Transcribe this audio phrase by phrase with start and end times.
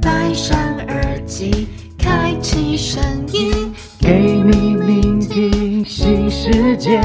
[0.00, 0.56] 戴上
[0.88, 3.02] 耳机，开启声
[3.32, 6.98] 音，给你聆听新世界，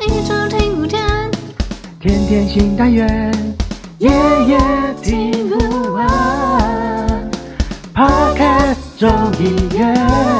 [0.00, 1.00] 一周听五天。
[2.00, 3.56] 天天新单元，
[3.98, 4.08] 夜
[4.46, 4.58] 夜
[5.02, 7.30] 听不完。
[7.92, 9.08] Podcast 众
[9.42, 10.37] 议院。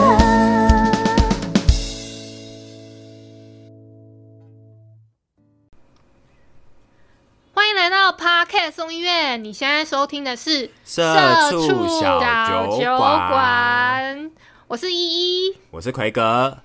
[8.91, 11.02] 音乐，你现在收听的是《社
[11.50, 14.25] 畜小酒酒馆馆》，
[14.67, 14.96] 我是依
[15.46, 15.57] 依。
[15.71, 16.58] 我是奎哥。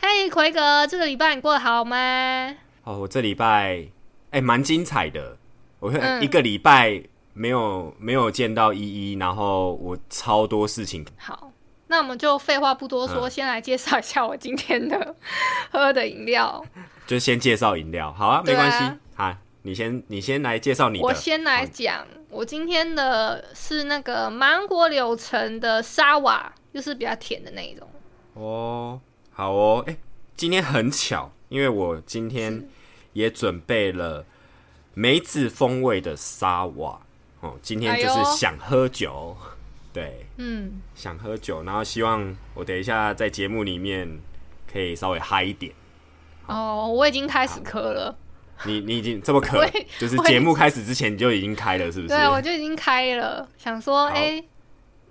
[0.00, 2.54] 嘿，奎哥，这个礼拜你过得好吗？
[2.84, 3.86] 哦，我这礼拜
[4.30, 5.38] 哎蛮精彩的，
[5.78, 11.06] 我一个礼拜没有没有见到依依，然后我超多事情。
[11.16, 11.50] 好，
[11.86, 15.14] 那我们就废话不多说，嗯先来介绍一下我今天的
[15.70, 16.62] 喝的饮料。
[17.06, 18.98] 就先介绍饮料，好啊没关系。
[19.60, 21.04] 好，你先你先来介绍你的。
[21.04, 27.88] 我先来讲，我今天的是那个芒果柳橙的沙瓦，就是比较甜的那一种。
[28.34, 29.00] 哦，
[29.32, 29.96] 好哦，哎、
[30.36, 32.68] 今天很巧，因为我今天
[33.12, 34.24] 也准备了
[34.94, 37.00] 梅子风味的沙瓦。
[37.40, 39.36] 哦，今天就是想喝酒，
[39.92, 44.20] 对，嗯，想喝酒，然后希望我等一下在节目里面
[44.70, 45.72] 可以稍微嗨一点。
[46.46, 48.16] 哦，我已经开始喝了。
[48.64, 52.08] 你你已经这么渴我也，就是节目开始之前你就已经开了，是不是？
[52.08, 54.42] 对，我就已经开了，想说，好哎、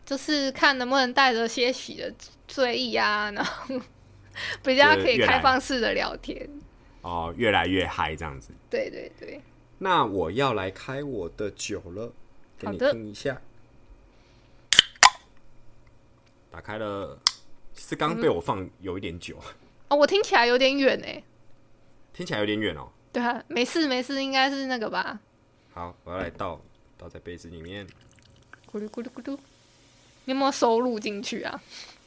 [0.06, 2.14] 就是看能不能带着些许的
[2.48, 3.80] 醉意啊，然后
[4.64, 6.48] 比较可以开放式的聊天。
[7.02, 8.52] 哦，越来越嗨这样子。
[8.70, 9.42] 对对对，
[9.80, 12.14] 那我要来开我的酒了，
[12.58, 13.42] 给你听一下。
[16.52, 17.18] 打开了，
[17.74, 19.38] 其实刚刚被我放有一点久，
[19.88, 21.24] 哦，我听起来有点远哎。
[22.14, 22.90] 听起来有点远哦。
[23.20, 25.20] 对啊，没事没事，应该是那个吧？
[25.74, 26.58] 好，我要来倒
[26.98, 27.86] 倒在杯子里面。
[28.72, 29.38] 咕噜咕噜咕噜，
[30.24, 31.62] 你有没有收录进去啊？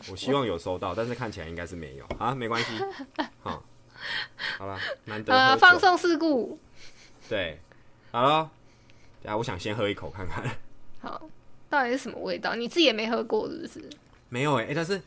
[0.08, 2.70] 我希望有收到，但是看起来应该是没有啊，没关系。
[3.44, 3.62] 好，
[4.56, 6.58] 好了，难得喝呃，放送事故。
[7.28, 7.58] 对，
[8.10, 8.50] 好了，
[9.22, 10.42] 等下我想先喝一口看看。
[11.02, 11.28] 好，
[11.68, 12.54] 到底是什么味道？
[12.54, 13.90] 你自己也没喝过是不是？
[14.30, 14.98] 没有哎、欸但是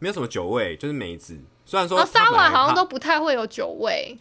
[0.00, 1.38] 没有什么酒味，就是梅子。
[1.64, 4.18] 虽然说哦，沙它本来趴瓦好像都不太会有酒味。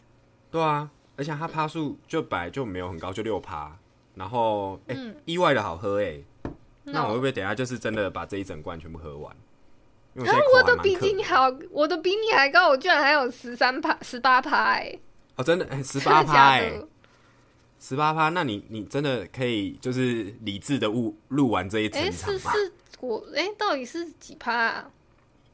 [0.52, 3.78] 对啊，而且它趴数就本来就没有很高，就六趴。
[4.16, 6.20] 然后哎、嗯意外的好喝哎、
[6.84, 9.36] 那那我会不会等一下就是真的把这一整罐全部喝完？
[10.16, 14.96] 因为我啊现在，口我的比你好，我的比你还高，我居然还有十三趴、十八趴哎，
[15.36, 16.80] 哦，真的哎，十八趴哎，
[17.80, 22.12] 十八趴，那你你真的可以就是理智的录录完这一整哎？
[22.12, 22.48] 是是，
[23.00, 24.92] 我哎、到底是几趴啊？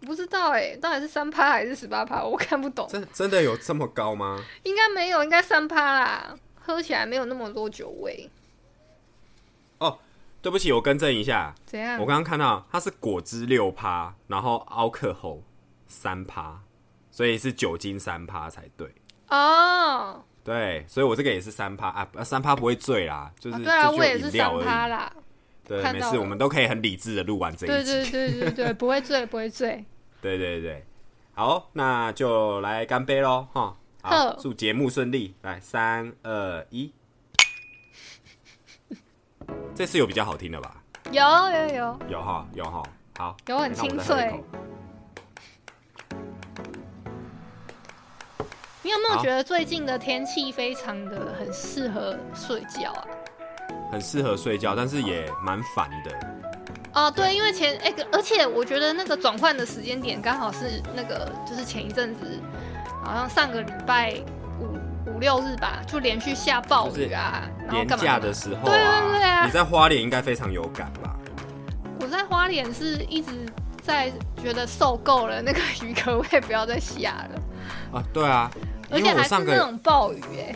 [0.02, 2.24] 不知道哎、到底是三趴还是十八趴？
[2.24, 4.44] 我看不懂，真真的有这么高吗？
[4.64, 6.36] 应该没有，应该三趴啦。
[6.62, 8.30] 喝起来没有那么多酒味，
[9.80, 9.98] 哦
[10.40, 12.06] 对不起，我更正一下，怎样我？
[12.06, 15.44] 刚刚看到它是果汁六趴，然后奥克喉
[15.88, 16.62] 三趴，
[17.09, 18.94] 所以是酒精三趴才对。
[19.30, 24.88] 哦，对，所以我这个也是三趴啊，三趴不会醉啦，就是、啊对啊，我也是三趴。
[24.88, 25.12] 啦。
[25.69, 27.91] 对，没事，我们都可以很理智的录完这一集。
[27.94, 29.85] 对对对对对， 不会醉，不会醉。
[30.19, 30.84] 对对对
[31.34, 33.78] 好，那就来干杯喽，哈！
[34.02, 35.35] 好好，祝节目顺利。
[35.44, 36.91] 来，三二一，
[39.75, 40.84] 这次有比较好听的吧？
[41.12, 42.84] 有有有，有哈，有哈。
[43.19, 44.44] 好，有很清脆
[48.81, 53.08] 你有没有好觉得最近的天气非常的很适合睡觉啊？
[53.92, 56.12] 很适合睡觉，但是也蛮烦的。
[56.94, 62.40] 哦，对，因为前哎、而且我觉得那个转换的时间点刚好是那个，就是前一阵子，
[63.04, 64.16] 好像上个礼拜
[64.60, 71.16] 五五六日吧，就连续下暴雨啊，然后年假的时候对对对啊你在花莲应该非常有感吧？
[72.02, 73.32] 我在花莲是一直
[73.84, 74.12] 在
[74.42, 78.00] 觉得受够了，那个雨可不可以不要再下了？
[78.00, 78.50] 啊，对啊，
[78.90, 80.56] 而且还是那种暴雨哎、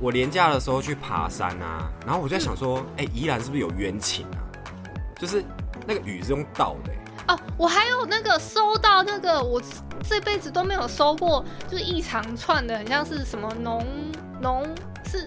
[0.00, 4.38] 我年假的时候去爬山啊，然后我就在想说，哎、宜兰是不是有冤情啊？
[5.18, 5.42] 就是
[5.86, 6.98] 那个雨是用倒的、欸
[7.28, 9.62] 哦，我还有那个收到那个，我
[10.06, 13.86] 这辈子都没有收过，就是一长串的，很像是什么农
[14.42, 14.62] 农
[15.06, 15.26] 是，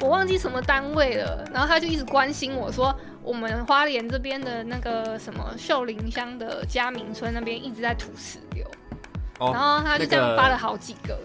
[0.00, 1.48] 我忘记什么单位了。
[1.52, 8.66] 然后他就一直关心我说，我们花莲这边的那个什么秀林乡的嘉明村那边一直在土石流，
[9.38, 11.16] 哦，然后他就这样发了好几个。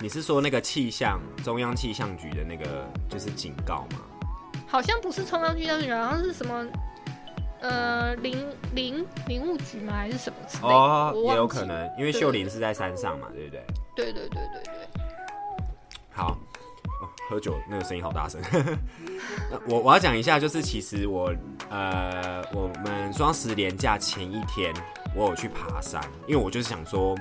[0.00, 4.00] 你是说那个气象中央气象局的那个就是警告吗？
[4.66, 6.66] 好像不是冲上去，好像是什么。
[7.60, 9.94] 呃，林林林务局吗？
[9.94, 10.74] 还是什么之类的？
[10.74, 13.64] 哦，也有可能，因为秀林是在山上嘛，对不对？
[13.96, 15.04] 对对对对对。
[16.12, 16.32] 好，
[17.00, 18.38] 哦，喝酒那个声音好大声。
[19.66, 21.32] 我我要讲一下，就是其实我
[21.70, 24.74] 呃，我们双十连假前一天，
[25.16, 27.16] 我有去爬山，因为我就是想说，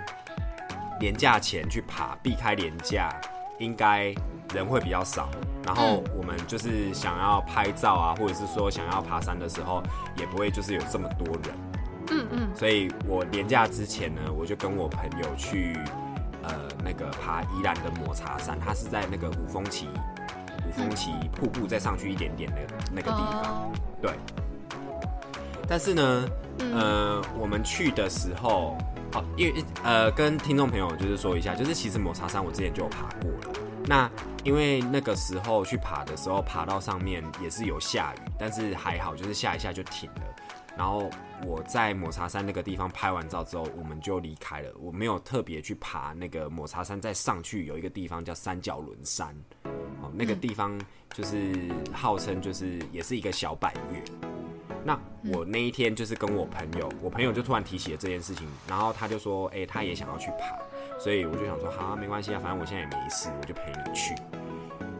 [1.03, 3.13] 连假前去爬，避开年假，
[3.59, 4.15] 应该
[4.53, 5.27] 人会比较少。
[5.65, 9.83] 然后我们就是想要拍照啊，或者是说想要爬山的时候，
[10.15, 11.55] 也不会就是有这么多人。
[12.09, 15.77] 嗯嗯，所以我年假之前呢，我就跟我朋友去
[16.41, 19.89] 呃那个爬宜兰的抹茶山，它是在那个五峰旗
[20.65, 22.61] 五峰旗瀑布再上去一点点的
[22.93, 23.43] 那个地方。
[23.43, 23.71] 哦
[24.01, 24.13] 对。
[25.67, 26.29] 但是呢，
[26.59, 28.77] 嗯呃，我们去的时候，
[29.13, 33.59] 好，因为呃，跟听众朋友就是说一下，就是其实抹茶山我之前就有爬过了。
[33.85, 34.09] 那
[34.43, 40.23] 因为那个时候去爬的时候，爬到上面也是有下雨，但是还好，就是下一下就停了。
[40.75, 41.11] 然后
[41.45, 44.71] 我在抹茶山那个地方拍完照之后，我们就离开了。
[44.79, 49.35] 我没有特别去爬那个抹茶山，再上去有一个地方叫三角轮山，
[50.01, 50.75] 哦，那个地方
[51.13, 51.53] 就是
[51.93, 54.32] 号称就是也是一个小百岳。
[54.85, 54.99] 那
[55.33, 60.57] 我那一天就是跟我朋友，我朋友就突然提起了这件事情，然后他就说，哎、他也想要去爬，
[60.99, 64.13] 所以我就想说，好、啊，没关系啊，反正我现在也没事，我就陪你去。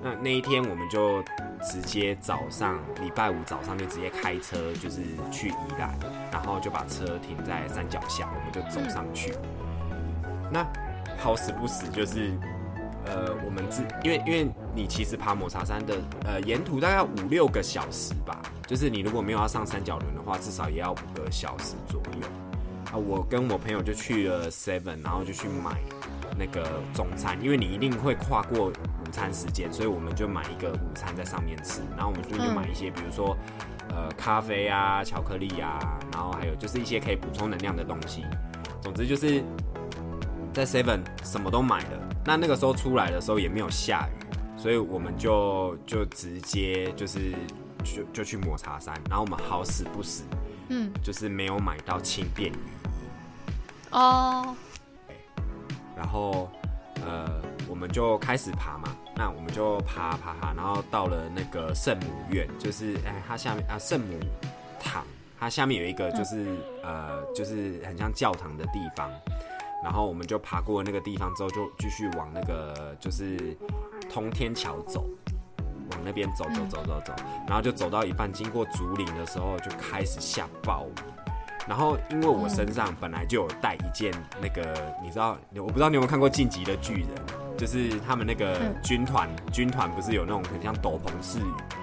[0.01, 1.21] 那那一天我们就
[1.61, 5.01] 直接早上礼拜五早上就直接开车，就是
[5.31, 5.97] 去宜兰，
[6.31, 9.33] 然后就把车停在山脚下，我们就走上去。
[10.51, 10.65] 那
[11.17, 12.37] 好死不死就是，
[13.05, 22.27] 呃，我们自因为因为你其实爬抹茶山的呃沿途大概五六个小时吧，就是你如果没有要上三角轮的话，至少也要五个小时左右。
[22.91, 25.79] 啊，我跟我朋友就去了 Seven，然后就去买
[26.37, 33.35] 那个中餐，因为你一定会跨过午餐时间，所以我们就买一个午餐在上面吃，然后我们就去买一些，比如说
[33.89, 35.79] 呃咖啡啊、巧克力啊，
[36.11, 38.23] 然后还有就是一些可以补充能量的东西。
[38.81, 39.43] 总之就是
[40.53, 41.99] 在 Seven 什么都买了。
[42.25, 44.22] 那那个时候出来的时候也没有下雨，
[44.63, 47.33] 所以我们就就直接就是
[47.83, 50.23] 就就去抹茶山，然后我们好死不死，
[50.69, 53.91] 嗯，就是没有买到轻便雨衣。
[53.91, 54.55] 哦，
[55.97, 56.49] 然后
[57.05, 58.95] 呃，我们就开始爬嘛。
[59.17, 64.17] 那我们就爬爬爬，然后到了那个圣母院，就是哎，它下面啊圣母
[64.79, 65.05] 堂，
[65.37, 69.11] 它下面有一个就是、呃，就是很像教堂的地方。
[69.83, 73.37] 然后我们就爬过那个地方之后，就继续往那个就是
[74.11, 75.05] 通天桥走，
[75.91, 77.13] 往那边走走走走走，
[77.47, 81.01] 然后就走到一半，经过竹林的时候，就开始下暴雨。
[81.65, 87.07] 然后因为我身上本来就有带一件那个，你知道，我不知道你有没有看过《晋级的巨人》，
[87.57, 91.39] 就是他们那个嗯军团，军团不是有那种很像斗篷式、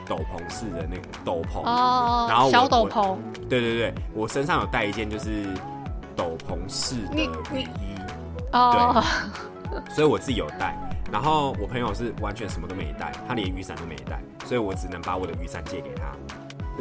[0.07, 1.63] 斗篷式的那个斗篷？
[1.65, 3.17] 哦，然后小斗篷，
[3.49, 5.47] 对对对，我身上有带一件就是
[6.15, 7.97] 斗篷式的你雨衣，
[8.53, 9.03] 哦，
[9.89, 10.77] 所以我自己有带。
[11.11, 16.13] 然后我朋友是完全什么都没带，他连雨伞都没带，所以我只能把我的雨伞借给他。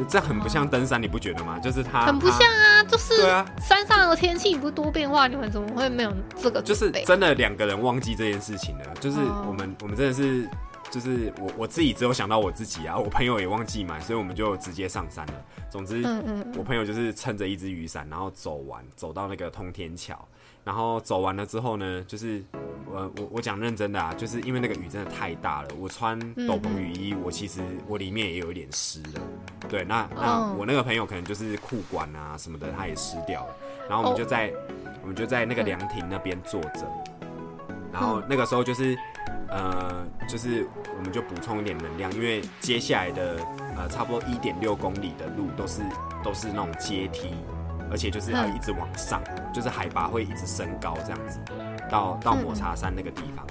[0.07, 1.59] 这很不像登山，你不觉得吗？
[1.59, 6.89] 就是他很不像啊，就是对啊山上的天气不多变化，你们怎么会没有这个就是？
[7.03, 8.85] 真的两个人忘记这件事情了。
[9.01, 10.47] 就是哦我们我们真的是，
[10.89, 15.33] 就是我我自己只有想到我自己啊，我朋友也忘记买，所以我们就直接上山了。
[15.69, 20.17] 总之，嗯嗯我朋友就是撑着一只雨伞，然后走完，走到那个通天桥，
[20.63, 22.44] 然后走完了之后呢，就是
[22.85, 29.21] 我我我讲认真的啊，就是因为那个雨真的太大了，我穿斗篷雨衣，我其实我里面也有一点湿了。
[29.67, 33.56] 对，那那哦我那个朋友可能就是裤管啊什么的，他也湿掉了。
[33.87, 34.54] 然后我们就哦在、
[35.01, 36.87] 我们就在那个凉亭那边坐着，
[37.92, 38.97] 然后那个时候就是
[39.49, 43.37] 呃，就是我们就补充一点能量，因为接下来的
[43.75, 45.81] 呃差不多一点六公里的路都是
[46.23, 47.33] 都是那种阶梯，
[47.91, 48.55] 而且就是要嗯。
[48.55, 49.21] 一直往上，
[49.53, 51.39] 就是海拔会一直升高这样子，
[51.89, 52.43] 到到嗯。
[52.43, 53.45] 抹茶山那个地方。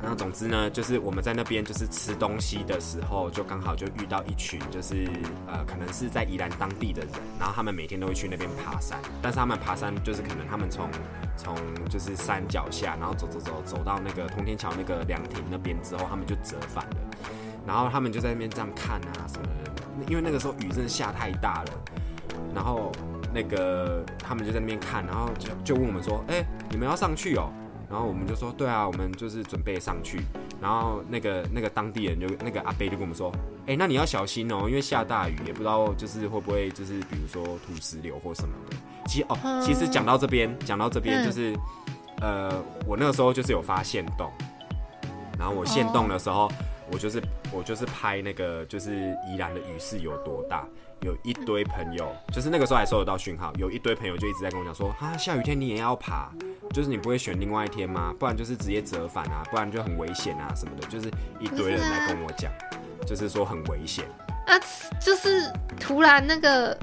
[0.00, 5.08] 然后总之呢，就是我们在那边就是吃东西的时候，就刚好就遇到一群就是
[5.46, 10.90] 呃，可能是在宜兰当地的人，然后他们每天都会去那边爬山，但是他们爬山就是可能他们从
[11.36, 11.54] 从
[11.88, 16.96] 就是山脚下，然后走走走走到那个通天桥那个凉亭那边之后，他们就折返了，
[17.64, 21.70] 然后他们就在那边这样看啊什么的，因为那个时候雨真的下太大了，
[22.54, 22.92] 然后
[23.32, 27.50] 那个他们就在那边看，然后就就问我们说，哎、你们要上去哦？
[27.90, 30.20] 然后我们就说，对啊，我们就是准备上去。
[30.60, 33.30] 然后那个那个当地人就那个阿贝就跟我们说，
[33.66, 38.76] 哎、那你要小心哦，因为下大雨，也不知道就是会不会就是比如说土石流或什么的。
[39.06, 41.54] 其实哦，其实讲到这边，讲到这边嗯就是，
[42.20, 44.30] 呃，我那个时候就是有发现洞，
[45.38, 46.50] 然后我现洞的时候，
[46.90, 47.20] 我就是
[47.52, 50.64] 我就是拍那个就是宜兰的雨势有多大，
[51.02, 56.30] 有一堆朋友，就是那个时候还收得到讯号，有一堆朋友就一直在跟我讲说啊，下雨天你也要爬，
[56.72, 58.14] 就是你不会选另外一天吗？
[58.18, 62.50] 不然就是直接折返啊，不然就很危险啊什么的，就是一堆人来跟我讲，
[63.06, 64.04] 就是说很危险。
[64.46, 64.58] 啊，
[65.00, 66.76] 就是突然那个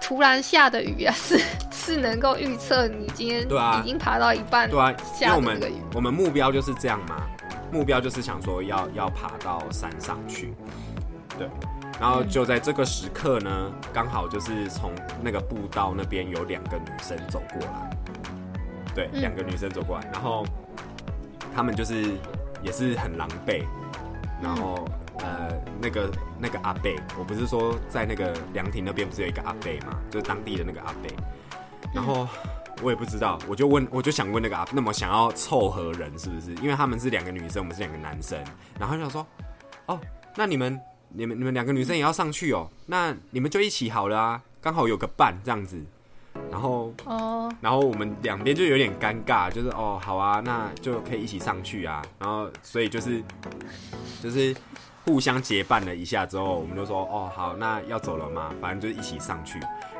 [0.00, 1.40] 突然下的雨啊，是
[1.72, 5.60] 是能够预测你今天对啊已经爬到一半，对啊，因为下我们。
[5.94, 7.26] 我们目标就是这样嘛，
[7.72, 10.54] 目标就是想说要要爬到山上去，
[11.36, 11.48] 对。
[12.00, 17.90] 然后就在这个时刻呢，刚好就是从那个步道那边有两个女生走过来，
[18.94, 19.20] 对，嗯。
[19.20, 20.44] 两个女生走过来，然后
[21.54, 22.14] 他们就是
[22.62, 23.64] 也是很狼狈，
[24.42, 24.88] 然后、
[25.18, 25.50] 呃
[25.80, 31.14] 那个那个阿贝，我不是说在那个凉亭那边不是有一个阿贝嘛，就是当地的那个阿贝，
[31.94, 32.26] 然后。
[32.80, 36.54] 我也不知道，我就问，我就想问那个阿，那么想要凑合人是不是？
[36.62, 38.38] 因为他们是两个女生，我们是两个男生，
[38.78, 39.26] 然后就想说，
[39.86, 40.00] 哦，
[40.36, 45.82] 那你们、你们、你们两个女生也要上去哦，那你们就一起好了啊，刚好有个伴这样子。
[46.50, 52.00] 然后，哦，然后我们两边就有点尴尬，就是哦，好啊，那就可以一起上去啊。
[52.18, 53.22] 然后，所以就是
[54.22, 54.54] 就是
[55.04, 58.54] 互相结伴了一下之后，我们就说哦，好，那要走了吗？
[58.60, 59.58] 反正就一起上去。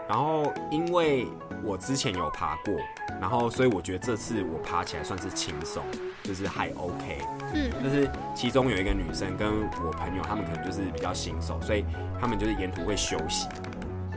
[0.09, 1.27] 然后，因为
[1.63, 2.75] 我之前有爬过，
[3.21, 5.85] 然后所以我觉得这次我爬起来算是轻松，
[6.23, 7.19] 就是还 OK。
[7.53, 9.49] 嗯，就是其中有一个女生跟
[9.85, 11.85] 我朋友，他们可能就是比较新手，所以
[12.19, 13.47] 他们就是沿途会休息，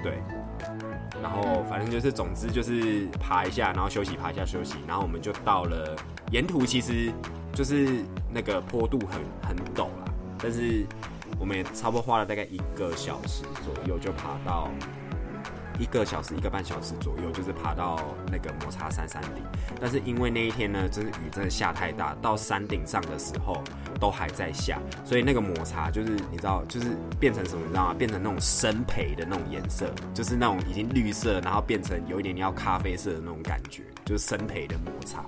[0.01, 0.19] 对。
[1.21, 5.95] 然后反正就是，总之就是爬一下，然后休息，爬一下休息，然后我们就到了
[6.31, 7.11] 沿途，其实
[7.53, 10.83] 就是那个坡度很很陡啦，但是
[11.39, 14.69] 我们也差不多花了大概一个小时左右就爬到
[15.79, 17.99] 一个小时一个半小时左右，就是爬到
[18.31, 19.43] 那个摩擦山山顶。
[19.79, 23.63] 但是因为那一天呢，真是雨真的下太大，到山顶上的时候
[23.99, 27.95] 都还在下，所以那个抹茶就是你知道，就是变成什么，你知道吗？
[27.97, 35.25] 变成那种深培的那种颜色，就是那种已经绿色，然后变成有一点点要咖啡色的那种感觉，就是深培的抹茶，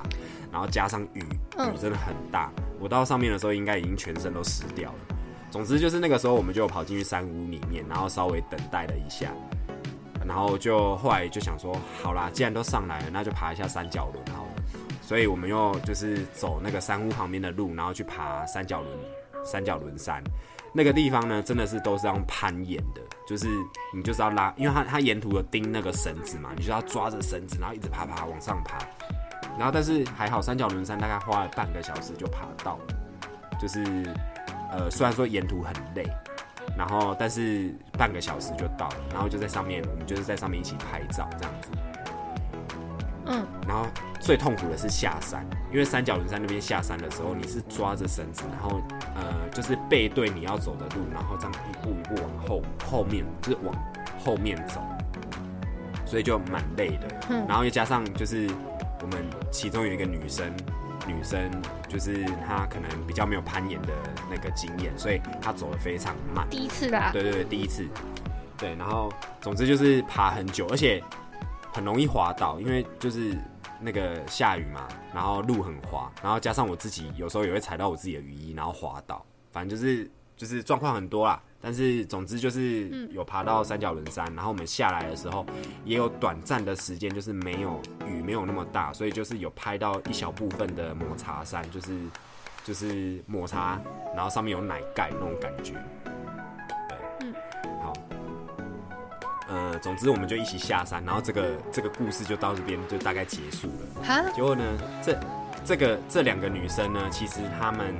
[0.51, 2.51] 然后加上雨，雨真的很大。
[2.79, 4.97] 我到上面的时候，应该已经全身都湿掉了。
[5.49, 9.31] 总之就是那个时候，我们就跑进去山屋里面，然后稍微等待了一下，
[10.27, 14.49] 然后就后来就想说，好啦，既然都上来了，那就爬一下三角轮好了。
[15.01, 18.97] 所以我们又就是走那个山屋旁边的路，然后去爬三角轮
[19.43, 20.23] 三角轮山。
[20.75, 23.47] 那个地方呢，真的是都是要攀岩的，就是
[23.93, 28.79] 你就是要拉，因为它它沿途有钉那个绳子嘛，你就要抓着绳子，然后一直爬爬往上爬。
[29.55, 32.95] 然后但是还好，三角轮山大概花了半个小时就爬到了，
[33.61, 33.83] 就是
[34.71, 36.03] 呃虽然说沿途很累，
[36.77, 41.69] 然后但是半个小时就到了，然后就在上面，我们就是在上面一起拍照这样子。
[43.25, 43.87] 嗯，然后
[44.19, 48.81] 最痛苦的是下山，因为三角轮山那边下山的时候，你是抓着绳子，然后
[49.15, 53.73] 呃就是背对你要走的路，然后这样一步一步往后后面，就是往
[54.19, 54.81] 后面走，
[56.05, 57.07] 所以就蛮累的。
[57.29, 58.49] 嗯然后又加上就是
[59.01, 60.53] 我们其中有一个女生，
[61.07, 61.51] 女生
[61.87, 63.93] 就是她可能比较没有攀岩的
[64.29, 66.47] 那个经验，所以她走的非常慢。
[66.49, 67.87] 第一次啦，对对对，第一次。
[68.57, 71.03] 对，然后总之就是爬很久，而且
[71.73, 73.35] 很容易滑倒，因为就是
[73.81, 80.09] 那个下雨嘛，然后路很滑，然后加上我自己有时候也会踩到我自己的雨衣，然后滑倒，反正就是
[80.43, 81.41] 就是状况很多啦。
[81.61, 85.45] 但是总之就是有爬到三角轮山，然后我们下来的时候
[85.85, 91.97] 也有短暂的时间，就是没有雨没有那么大，所以就是有拍到一小部分的抹茶山，就是
[92.65, 93.79] 就是抹茶，
[94.13, 95.73] 然后上面有奶盖那种感觉。
[96.89, 97.31] 对，
[97.81, 97.93] 好，
[99.47, 104.03] 呃，总之我们就一起下山，然后这个这个故事就到这边就大概结束了。
[104.03, 104.63] 哈，结果呢，
[105.01, 105.17] 这
[105.63, 107.95] 这个这两个女生呢，其实她们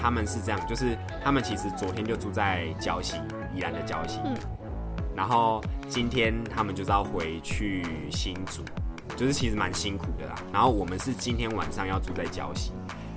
[0.00, 3.16] 她们是这样，就是他们其实昨天就住在礁溪，
[3.54, 4.34] 宜兰的礁溪，嗯
[5.16, 8.62] 然后今天他们就是要回去新竹，
[9.16, 10.34] 就是其实蛮辛苦的啦。
[10.52, 12.70] 然后我们是今天晚上要住在礁溪，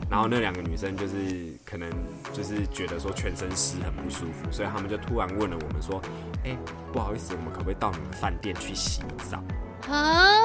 [0.09, 1.87] 然后那两个女生就是可能
[2.33, 6.01] 就是觉得说全身湿很不舒服，所以他们就突然问了我们说
[6.43, 6.57] ：“哎、
[6.91, 9.39] 不好意思，我们可不可以到你们饭店去洗澡？”
[9.87, 10.39] 啊，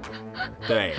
[0.66, 0.96] 对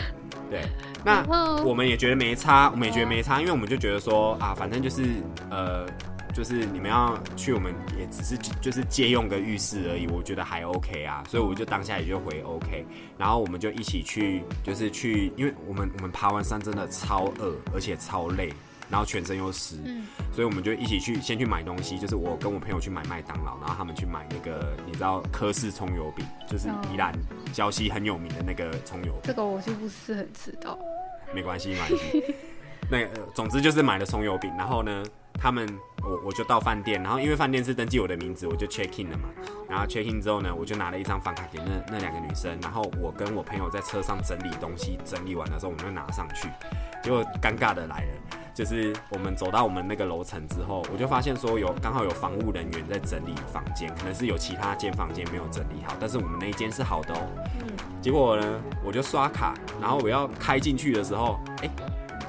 [0.49, 0.61] 对，
[1.03, 1.25] 那
[1.63, 5.03] 我们也觉得没差，我们也觉得没差，因为我们就觉得说啊，反正就是
[5.49, 5.85] 呃，
[6.33, 12.85] 就是你们要去，我们也只是就是借用个浴室而已，我觉得还 OK 啊，所以我就当下也就回 OK，
[13.17, 18.53] 然后我们就一起去，就是去，因为我们我们爬完山真的超饿，而且超累。
[18.89, 27.13] 然后全身又湿，嗯所以我们就一起去先去买东西，就是我跟我朋友去买麦当劳，然后他们去买那个你知道科氏葱油饼，就是宜兰
[27.53, 29.21] 礁溪很有名的那个葱油饼。
[29.23, 30.77] 这个我就不是很知道。
[31.33, 32.35] 没关系，没关系。
[32.89, 35.03] 那个、呃总之就是买了葱油饼，然后呢，
[35.39, 35.67] 他们
[36.01, 39.29] 我我就到饭店，然后因为饭店是登记我的名字，我就 check in 了嘛。
[39.69, 46.49] 然后 check in 之后呢，我就拿了一张房卡给那那两个女生，然后我跟我朋友在车上整理东西，整理完的时候我们就拿上去。
[47.03, 57.27] 结果尴尬的来了，就是我们走到我们那个楼层之后，我就发现说有刚好有防务人员在整理房间，可能是有其他间房间没有整理好，但是我们那一间是好的哦。
[58.01, 61.69] 结果呢，我就刷卡，然后我要开进去的时候，哎、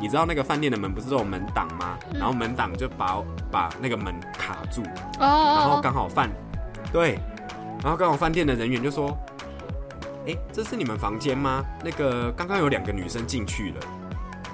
[0.01, 1.99] 你知道那个饭店的门不是都有门挡吗？
[2.15, 4.83] 然后门挡就把把那个门卡住，
[5.19, 6.31] 哦哦，然后哦刚好饭
[6.93, 7.19] 对，
[7.83, 9.17] 然后刚好饭店的人员就说
[10.27, 11.65] ：“哎、这是你们房间吗？
[11.85, 13.81] 那个刚刚有两个女生进去了。”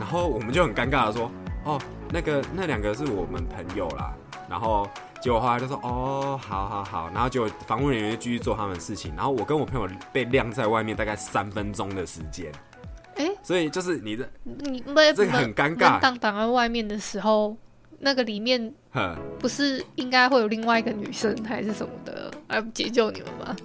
[0.00, 1.30] 然后我们就很尴尬的说
[1.64, 4.12] ：“哦，那个那两个是我们朋友啦。”
[4.48, 4.88] 然后
[5.22, 12.50] 结果后来就说：“哦，好好好。”然后结果房务人员就继续做他们的事情，然后我跟我朋友被晾在外面大概三分钟的时间。
[13.16, 17.56] 哎所以就是你的，你门这个很尴尬门挡挡在外面的时候，
[17.99, 18.73] 那个里面，
[19.38, 23.56] 不是应该会有另外一个女生还是什么的来解救你们吗？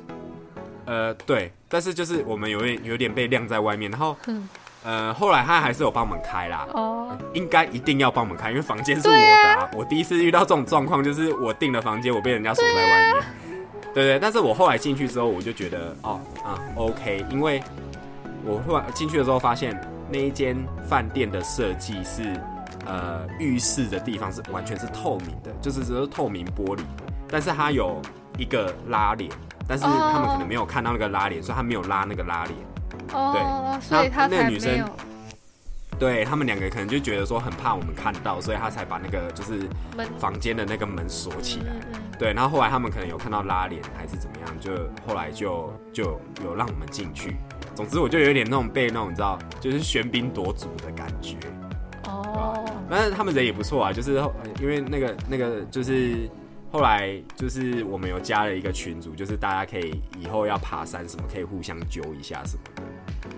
[0.86, 4.50] 呃，对，但是就是我们有点有点被晾在外面，然后嗯
[4.82, 9.70] 呃，后来他还是有帮我们开啦，哦，应该一定要帮我们开，因为房间是我的、啊。
[9.74, 13.24] 我第一次遇到这种状况，就是我订了房间，我被人家锁在外面。
[13.94, 17.62] 对对，但是我后来进去之后，我就觉得哦啊 OK，因为
[18.46, 19.80] 我后来进去的时候发现
[20.12, 22.24] 那一间饭店的设计是
[22.86, 26.82] 呃浴室的地方是完全是透明的，就是只是透明玻璃，
[27.28, 28.02] 但是它有
[28.38, 29.30] 一个拉帘，
[29.68, 32.56] 但是哦他们可能没有看到那个拉帘，所以他没有拉那个拉帘。
[33.14, 34.88] 哦，所以他那个女生
[35.98, 39.68] 对他们两个可能就觉得说很怕我们看到，所以他才把那个就是
[40.18, 41.74] 房间的那个门锁起来。
[41.74, 44.72] 嗯嗯对，然后后来他们可能有看到拉帘还是怎么样，就
[45.08, 47.38] 后来就就有让我们进去。
[47.74, 51.38] 总之我就有点那种被那种你知道，就是喧宾夺主的感觉。
[52.04, 56.30] 哦，但是他们人也不错啊，就是后因为那个那个就是
[56.74, 62.84] 后来就是我们有加了一个群组，就是大家可以以后要爬山什么可以互相揪一下什么的。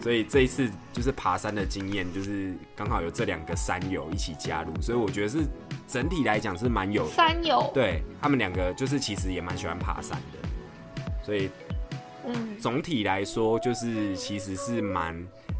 [0.02, 5.46] 所以这一次就是爬山的经验，就是刚好有这两个山友一起加入，所以我觉得是
[5.88, 11.50] 整体来讲是蛮有山友，对他们两个就是其实也蛮喜欢爬山的，所以
[12.26, 15.16] 嗯，总体来说就是其实是蛮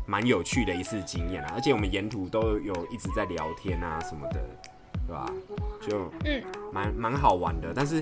[0.08, 4.40] 蛮有趣的一次经验啊，而且我们沿途都有一直在聊天啊什么的，
[5.08, 5.32] 对吧？
[5.88, 6.44] 就嗯。
[6.74, 8.02] 蛮蛮好玩的，但是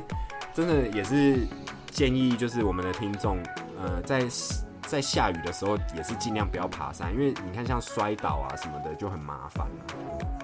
[0.54, 1.40] 真的也是
[1.90, 3.42] 建议就是我们的听众，
[3.82, 4.22] 呃，在
[4.90, 9.86] 在下雨的时候也是尽量不要爬山，因为你看像摔倒啊什么的就很麻烦啊，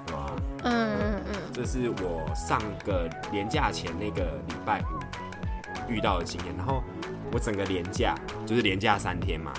[0.06, 0.32] 对吧？
[0.64, 6.84] 嗯嗯嗯，这是我上个年假前那个礼拜五遇到的经验，然后
[7.32, 8.14] 我整个年假
[8.46, 9.52] 就是年假三天嘛，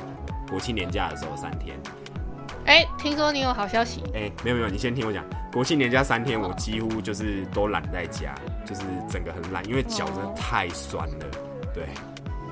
[0.49, 1.77] 国庆年假的时候三天，
[2.67, 11.27] 哎、听说你有好消息，哎、没有没有，你先听我讲，国庆年假三天我几乎就是都懒在家，就是整个很懒，因为脚真的太酸了，
[11.75, 11.89] 对，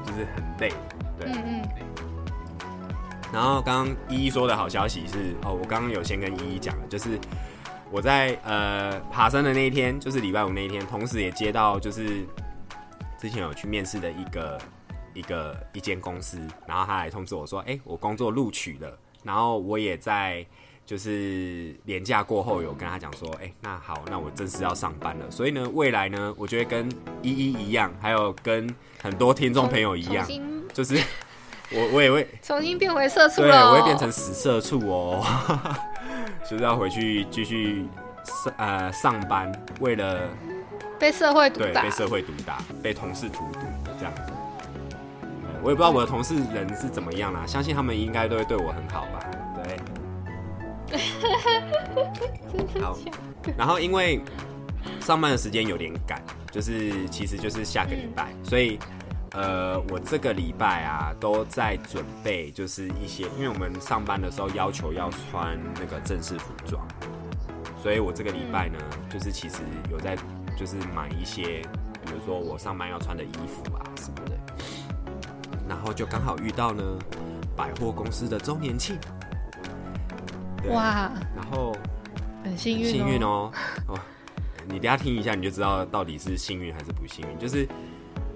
[0.04, 0.72] 就是很累，
[1.16, 1.30] 对。
[1.30, 1.62] 嗯嗯，
[3.34, 7.18] 然后刚刚依依说的好消息是，哦，我刚刚有先跟依依讲了，就是
[7.90, 12.24] 我在呃爬山的那一天，就是礼拜五那一天，同时也接到就是
[13.18, 14.60] 之前有去面试的一个
[15.14, 20.46] 一个一间公司，然后他来通知我说，哎、我工作录取了，然后我也在
[20.86, 26.88] 就是年假过后有跟他讲说，哎、那好，那我正式要上班了，所以呢，未来呢，我觉得跟
[27.20, 30.24] 依依一样，还有跟很多听众朋友一样，
[30.72, 31.02] 就是
[31.74, 32.26] 我我也会。
[32.42, 35.24] 重新变回社畜对，了，我会变成死社畜哦，
[36.48, 37.86] 就是要回去继续
[38.24, 40.28] 上呃上班，为了
[40.98, 43.60] 被社会毒打对被，社会毒打，被同事荼毒
[43.98, 44.32] 这样子。
[45.22, 49.20] 呃我也不知道我的同事人是怎么样啦，相信他们应该都会对我很好吧？
[49.62, 49.78] 对。
[52.82, 52.96] 好，
[53.56, 54.20] 然后因为
[55.00, 58.78] 上班的时间有点赶，就是其实就是下个礼拜，所以
[59.34, 66.86] 呃，我这个礼拜啊都在准备，就是一些，因为我们上班的时候要求要穿那个正式服装，
[67.82, 68.78] 所以我这个礼拜呢，
[69.10, 69.56] 就是其实
[69.90, 70.16] 有在
[70.56, 71.62] 就是买一些，
[72.04, 74.38] 比如说我上班要穿的衣服啊什么的，
[75.68, 76.82] 然后就刚好遇到呢
[77.56, 78.96] 百货公司的周年庆，
[80.70, 81.76] 哇，然后
[82.44, 83.50] 很幸运、幸运，哦，
[83.88, 83.98] 哦，
[84.68, 87.38] 你等下听一下你就知道到底是幸运还是不幸运。
[87.38, 87.66] 就是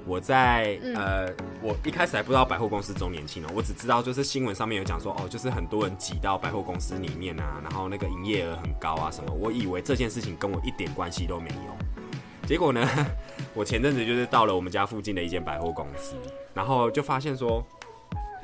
[0.08, 9.30] 我在、嗯呃，我一开始还不知道百货公司周年庆哦，我只知道就是新闻上面有讲说哦，就是很多人挤到百货公司里面啊，然后那个营业额很高啊什么。
[9.30, 12.88] 我以为这件事情跟我一点关系都没有，结果呢，
[13.54, 16.14] 我前阵子就是到了我们家附近的一间百货公司，
[16.54, 17.62] 然后就发现说，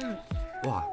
[0.01, 0.15] 嗯，
[0.69, 0.85] 哇，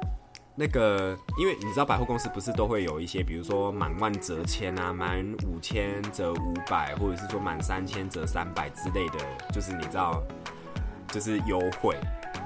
[0.54, 9.18] 那个，因为你知道百货公司不是都会有一些，比如说满万折千啊，满五千折五百，或者是说满三千折三百之类的，
[9.52, 10.22] 就是你知道，
[11.12, 11.94] 就是优惠。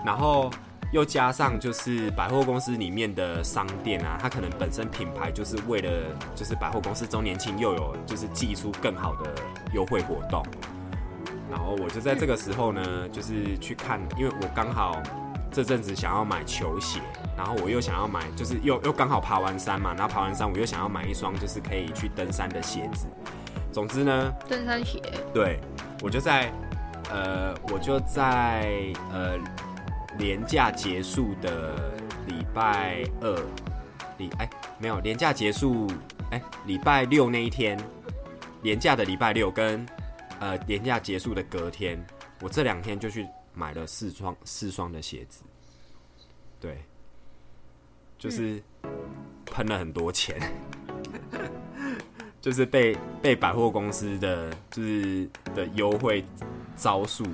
[0.05, 0.51] 然后
[0.93, 5.91] 又加上就是百货公司里面的商店啊，它可能本身品牌就是为了
[6.35, 9.31] 就是百货公司周年庆又有就是寄出更好的
[9.73, 10.45] 优惠活动。
[11.51, 15.01] 然后我就在这个时候呢，就是去看，因为我刚好
[15.51, 17.01] 这阵子想要买球鞋，
[17.37, 23.07] 然后我又想要买，就是又又刚好爬完山嘛，然后爬完山我又想要买一双就是可以去登山的鞋子。
[23.73, 25.01] 总之呢，登山鞋，
[25.33, 25.59] 对
[26.03, 26.53] 我就在
[27.11, 29.39] 呃，我就在呃
[30.19, 31.95] 年假结束的
[32.27, 33.47] 礼拜二，
[34.19, 35.87] 礼哎没有年假结束
[36.31, 37.79] 哎礼拜六那一天，
[38.61, 39.87] 年假的礼拜六跟
[40.41, 42.05] 呃年假结束的隔天，
[42.43, 45.43] 我这两天就去买了四双四双的鞋子，
[46.61, 46.83] 对，
[48.19, 48.63] 就是
[49.47, 50.41] 喷了很多钱。
[52.47, 56.25] 就是被被百货公司的就是的优惠
[56.77, 57.27] 招数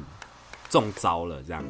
[0.71, 1.63] 中招了这样，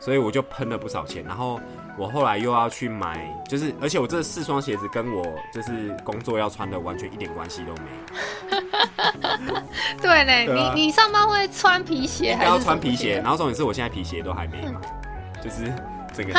[0.00, 1.22] 所以我就喷了不少钱。
[1.22, 1.60] 然后
[1.98, 8.62] 我后来又要去买，就是而且我这四双鞋子跟我就是工作要穿的完全一点关系都没有。
[10.00, 14.80] 对呢，对啊你你上班会穿皮鞋还是要穿皮鞋，然后重点是我现在皮鞋都还没买，
[15.42, 15.70] 就是
[16.14, 16.32] 整个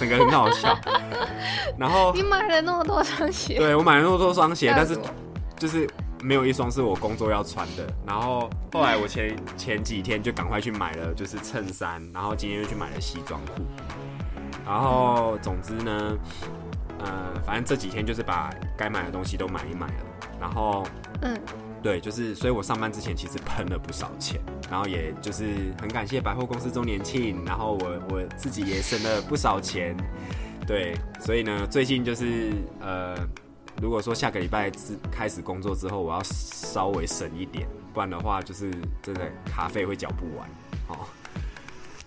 [0.00, 0.74] 整个很好笑。
[1.76, 4.98] 然后你买了那么多双鞋，对我买了那么多双鞋，但是
[5.62, 5.88] 就是
[6.20, 7.86] 没有一双是我工作要穿的。
[8.04, 13.62] 然后后来我前前几天就赶快去买了，就是衬衫，然后今天又去买了西装裤。
[14.66, 16.18] 然后总之呢，
[16.98, 20.04] 呃，反正这几天就是把该买的东西都买一买了。
[20.40, 20.84] 然后
[21.20, 21.40] 嗯，
[21.80, 25.44] 对，就是所以我上班之前其实喷了不少钱，然后也就是
[25.80, 29.96] 很感谢百货公司周年庆，然后我我自己也省了不少钱。
[30.66, 33.16] 对，所以呢，最近就是呃，
[33.82, 38.70] 如果说下个礼拜之开始工作之后，我要稍微省一点，不然的话就是
[39.02, 40.48] 真的卡费会缴不完
[40.86, 41.04] 哦。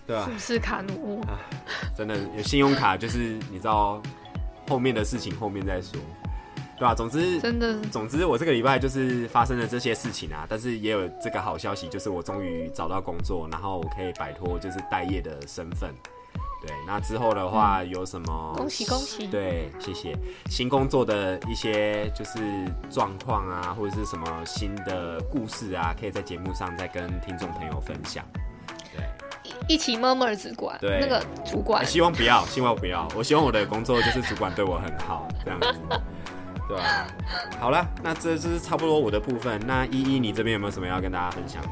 [0.06, 1.22] 对啊是，不是卡奴？
[1.94, 4.00] 真的有信用卡，就是你知道
[4.66, 6.00] 后面的事情后面再说，
[6.78, 15.92] 对吧、总之真的总之，我这个礼拜就是发生了这些事情啊，但是也有这个好消息，就是我终于找到工作，然后我可以摆脱就是待业的身份。
[16.66, 18.54] 对，那之后的话有什么？
[18.56, 20.16] 恭喜恭喜对，谢谢。
[20.50, 22.40] 新工作的一些就是
[22.90, 28.24] 状况啊，或者是什么新的故事啊，可以在节目上再跟听众朋友分享。
[28.92, 29.04] 对，
[29.68, 33.06] 一起 murmur 主管，对那个主管希望不要，希望不要。
[33.16, 35.78] 我希望我的工作就是主管对我很好，这样子，
[36.66, 37.06] 对吧、
[37.60, 39.60] 好了，那这就是差不多我的部分。
[39.64, 41.68] 那依依，你这边有没有什么要跟大家分享的？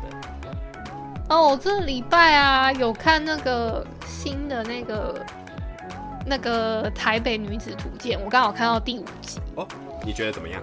[1.29, 5.25] 哦，我这礼拜啊有看那个新的那个
[6.27, 9.41] 那个台北女子图鉴，我刚好看到第五集。
[9.55, 9.67] 哦，
[10.05, 10.61] 你觉得怎么样？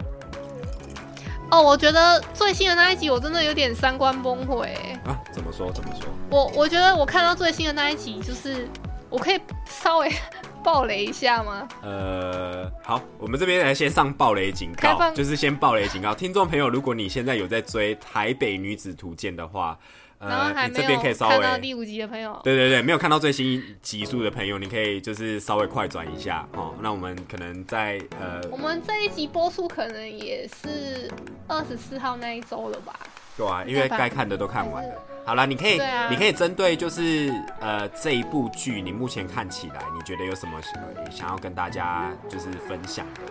[1.50, 5.00] 哦，我觉得最新的那一集我真的有点三观崩溃欸。
[5.06, 5.72] 啊，怎么说？
[5.72, 6.08] 怎么说？
[6.30, 8.68] 我我觉得我看到最新的那一集，就是
[9.10, 10.10] 我可以稍微
[10.64, 11.68] 爆雷一下吗？
[11.82, 19.78] 呃，好，我们这边来先上暴雷警告，放就是先暴雷警告，听众朋友，如果你现在有在追《台北女子图鉴》的话，呃，
[20.22, 21.40] 然后还没你这边可以有稍微。
[21.40, 26.74] 看到第五集的朋友，对对对，没有看到最新集数的朋友，你可以就是稍微快转一下哦。
[26.82, 31.10] 那我们可能在呃我们这一集播出可能也是
[31.48, 32.94] 二十四号那一周了吧？
[33.38, 34.94] 对啊，因为该看的都看完了。
[35.26, 43.22] 好了，你可以，啊你可以针对就是呃这一部剧，你目前看起来，你觉得有什么呃想要跟大家就是分享的？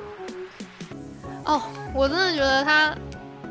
[1.44, 1.62] 哦，
[1.94, 2.94] 我真的觉得他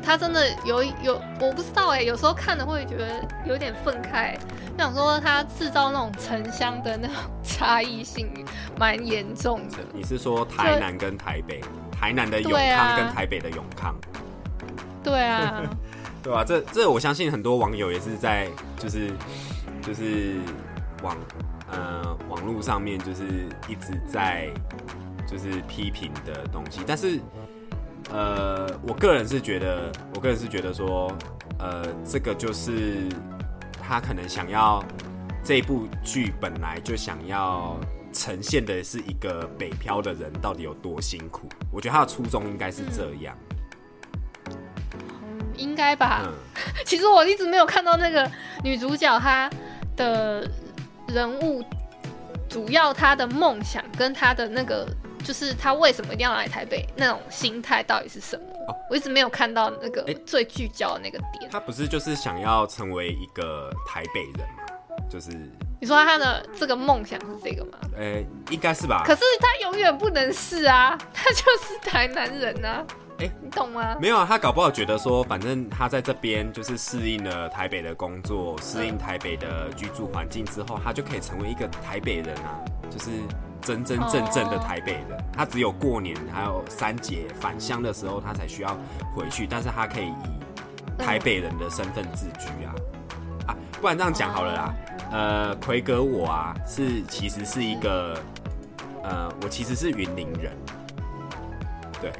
[0.02, 4.36] 他真的有有，我不知道哎，有时候看了会觉得有点愤慨，
[4.72, 8.32] 就想说他制造那种城乡的那种差异性
[8.78, 9.78] 蛮严重的。
[9.92, 11.60] 你是说台南跟台北，
[11.92, 13.94] 台南的永康跟台北的永康，
[15.04, 15.62] 对啊，
[16.22, 19.10] 对啊、这这我相信很多网友也是在就是
[19.82, 20.36] 就是
[21.02, 21.16] 网
[21.70, 24.48] 呃网络上面就是一直在
[25.26, 27.20] 就是批评的东西，但是
[28.08, 31.12] 呃，我个人是觉得，我个人是觉得说，
[31.58, 33.08] 呃，这个就是
[33.82, 34.82] 他可能想要
[35.44, 37.78] 这部剧本来就想要
[38.12, 43.36] 呈现的是一个北漂的人到底有多辛苦，我觉得他的初衷应该是这样，
[45.56, 46.22] 应该吧。
[46.24, 46.32] 嗯
[46.84, 48.30] 其实我一直没有看到那个
[48.62, 49.48] 女主角她
[49.96, 50.46] 的
[51.08, 51.64] 人物，
[52.48, 54.86] 主要她的梦想跟她的那个，
[55.24, 58.44] 就是他为什么一定要来台北那种心态到底是什么？
[58.68, 61.50] 哦我一直没有看到那个诶最聚焦的那个点。
[61.50, 64.64] 他不是就是想要成为一个台北人吗，
[65.08, 65.30] 就是
[65.80, 67.78] 你说他的这个梦想是这个吗？
[67.96, 69.02] 呃、应该是吧？
[69.06, 72.84] 可是他永远不能是啊，他就是台南人啊。
[73.18, 73.96] 哎你懂吗？
[74.00, 82.58] 没有啊，他搞不好觉得说，反正他在这边就是适应了台北的工作，适应台北的居住环境之后，他就可以成为一个台北人啊，
[82.90, 83.10] 就是
[83.62, 85.24] 真真正正的台北人。
[85.32, 88.76] 他只有过年还有三节返乡的时候，他才需要
[89.14, 92.74] 回去，但是他可以以台北人的身份自居啊。
[93.48, 94.74] 啊，不然这样讲好了啦。
[95.12, 98.16] 呃，奎哥我啊，是其实是一个，
[99.02, 100.52] 呃，我其实是云林人，
[102.00, 102.12] 对。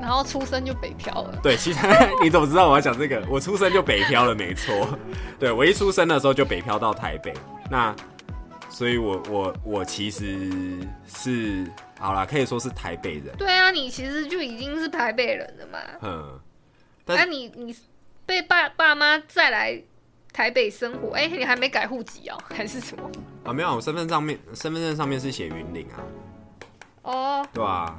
[0.00, 1.38] 然后出生就北漂了。
[1.42, 1.78] 对，其实
[2.22, 3.22] 你怎么知道我要讲这个？
[3.28, 4.88] 我出生就北漂了，没错。
[5.38, 7.34] 对我一出生的时候就北漂到台北，
[7.70, 7.94] 那
[8.70, 10.48] 所以我我我其实
[11.06, 11.66] 是
[11.98, 13.36] 好啦，可以说是台北人。
[13.36, 15.78] 对啊，你其实就已经是台北人了嘛。
[16.00, 16.40] 嗯，
[17.04, 17.76] 那、但你你
[18.24, 19.78] 被爸爸妈再来
[20.32, 23.10] 台北生活，哎、你还没改户籍哦， 还是什么？
[23.44, 25.98] 啊没有，我身份上面身份证上面是写云林啊，
[27.02, 27.98] 哦，对啊、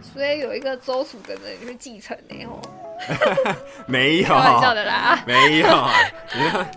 [0.00, 2.60] 所以有一个州属的人去继承呢，哦，
[3.86, 5.22] 没有，开玩笑的啦。
[5.26, 5.66] 没有，
[6.34, 6.70] 你看，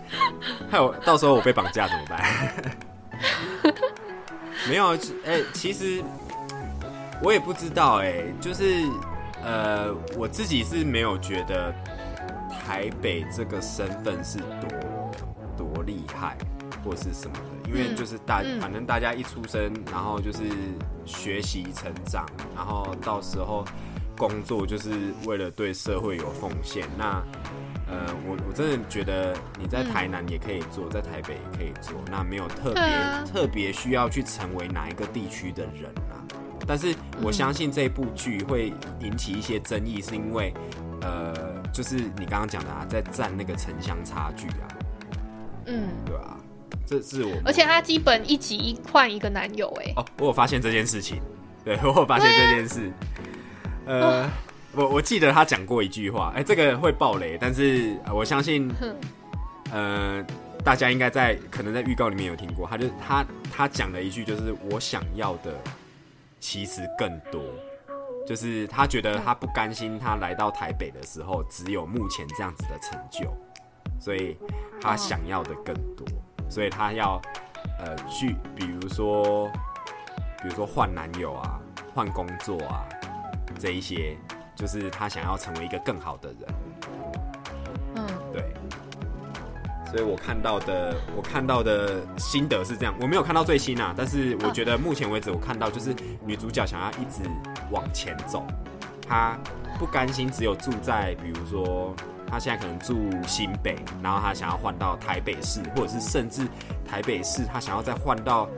[0.70, 2.20] 还有到时候我被绑架怎么办？
[4.68, 6.02] 没有，哎、其实
[7.22, 8.84] 我也不知道、哎，就是
[9.42, 11.74] 呃，我自己是没有觉得
[12.64, 15.10] 台北这个身份是多
[15.56, 16.36] 多厉害
[16.84, 20.38] 或是什么的，因为嗯就是大，嗯反正大家一出生，然后就是
[21.04, 23.64] 学习成长，然后到时候
[24.16, 24.90] 工作就是
[25.26, 26.86] 为了对社会有奉献。
[26.96, 27.22] 那
[27.92, 33.22] 呃，我我真的觉得你在台南也可以做，在台北也可以做，那没有特别、啊。
[33.30, 36.24] 特别需要去成为哪一个地区的人啊。
[36.66, 40.54] 但是我相信这部剧会引起一些争议，是因为
[41.02, 41.34] 呃，
[41.70, 44.64] 就是你刚刚讲的啊，在占那个城乡差距啊，
[45.66, 46.38] 嗯，对啊、
[46.86, 51.20] 这是我，而且他基本一集换一个男友，哎，哦，我有发现这件事情，
[51.62, 52.90] 对我有发现这件事。
[53.84, 54.30] 呃，
[54.74, 58.96] 我我记得他讲过一句话，哎、这个会爆雷，但是、呃我相信，哼，
[59.70, 60.24] 呃，
[60.64, 65.52] 大家应该在可能在预告里面有听过，他就他他讲了一句，就是我想要的
[66.40, 67.42] 其实更多。
[68.24, 73.36] 就是他觉得他不甘心，他来到台北的时候只有目前这样子的成就，
[74.00, 74.38] 所以
[74.80, 76.06] 他想要的更多，
[76.48, 77.20] 所以他要
[77.80, 79.48] 呃去，比如说，
[80.40, 81.60] 比如说换男友啊，
[81.92, 82.86] 换工作啊，
[83.58, 84.16] 这一些，
[84.62, 86.54] 就是他想要成为一个更好的人。
[87.96, 88.44] 嗯，对，
[89.90, 95.92] 所以我看到的，我看到的心得是这样，我没有看到最新啊，但是我觉得目前为止我看到就是
[96.24, 97.28] 女主角想要一直
[97.72, 98.46] 往前走，
[99.08, 99.36] 她
[99.80, 101.92] 不甘心只有住在，比如说
[102.28, 106.46] 她现在可能住新北，然后她想要换到台北市，或者是甚至
[106.88, 108.48] 台北市她想要再换到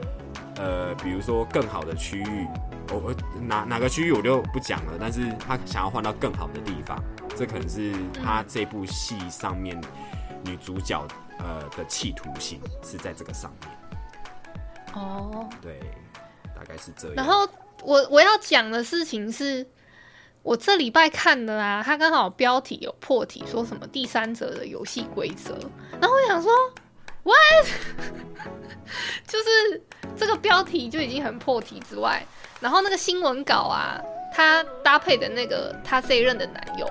[0.57, 2.47] 呃，比如说更好的区域，
[2.91, 7.03] 我我哪哪个区域我就不讲了，但是他想要换到更好的地方，
[7.35, 9.79] 这可能是他这部戏上面
[10.43, 11.05] 女主角
[11.39, 13.71] 呃的企图心是在这个上面，
[14.93, 15.79] 哦，对，
[16.55, 17.15] 大概是这样。
[17.15, 17.47] 然后
[17.83, 19.67] 我我要讲的事情是，
[20.43, 25.57] 我这礼拜看的啊，它刚好标题有破题，说什么第三者的游戏规则，
[25.99, 26.51] 然后我想说
[27.23, 27.67] ，what？
[29.27, 29.83] 就是
[30.17, 32.25] 这个标题就已经很破题之外，
[32.59, 33.99] 然后那个新闻稿啊，
[34.33, 36.89] 他搭配的那个他这一任的男友，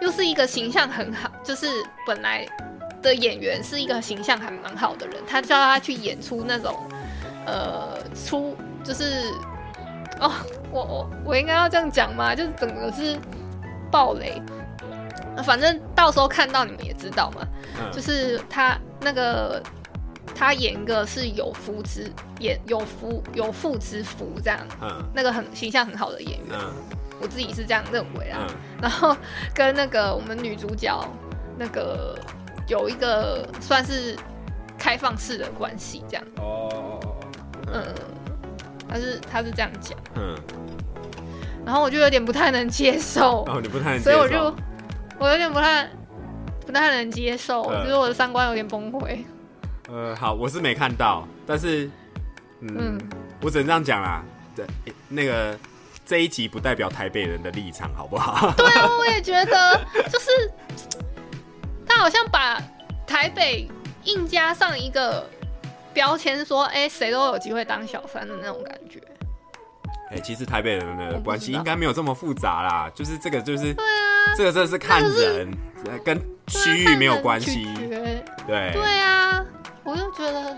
[0.00, 1.66] 又是一个形象很好，就是
[2.06, 2.46] 本来
[3.02, 6.76] 的演员是一个形象还蛮好的人，他叫他去演出那种
[7.46, 9.32] 呃出就是
[10.20, 10.30] 哦，
[10.70, 12.34] 我我我应该要这样讲吗？
[12.34, 13.16] 就是整个是
[13.90, 14.40] 暴雷，
[15.42, 17.46] 反正到时候看到你们也知道嘛，
[17.78, 19.62] 嗯就是他那个
[20.34, 25.02] 他演一个是有夫之演有夫有妇之夫这样，嗯。
[25.14, 26.72] 那个很形象很好的演员，嗯。
[27.20, 28.46] 我自己是这样认为啊。
[28.48, 28.56] 嗯。
[28.80, 29.16] 然后
[29.54, 30.98] 跟那个我们女主角
[31.58, 32.18] 那个
[32.66, 34.16] 有一个算是
[34.78, 37.16] 开放式的关系，这样，哦哦哦
[37.72, 37.84] 嗯，
[38.88, 40.34] 他是他是这样讲，嗯，
[41.66, 44.54] 然后我就有点不太能接受，然后你不太能接所以我就
[45.18, 45.86] 我有点不太
[46.64, 47.84] 不太能接受，嗯。
[47.84, 49.22] 就是我的三观有点崩溃，
[49.90, 51.90] 呃好，我是没看到，但是
[52.60, 52.98] 嗯嗯，
[53.42, 54.22] 我只能这样讲啦，
[54.54, 54.64] 对，
[55.08, 55.58] 那个
[56.06, 58.52] 这一集不代表台北人的立场，好不好？
[58.56, 60.30] 对啊，我也觉得就是
[61.84, 62.62] 他好像把
[63.06, 63.68] 台北
[64.04, 65.28] 硬加上一个
[65.92, 69.00] 标签，说哎谁都有机会当小三的那种感觉。
[70.12, 75.52] 哎、其实台北人的关系应该没有这么复杂啦，就是这个就是对啊，这个真的是看人，
[75.86, 77.64] 呃跟区域没有关系
[78.44, 79.44] 对对啊，
[79.84, 80.56] 我就觉得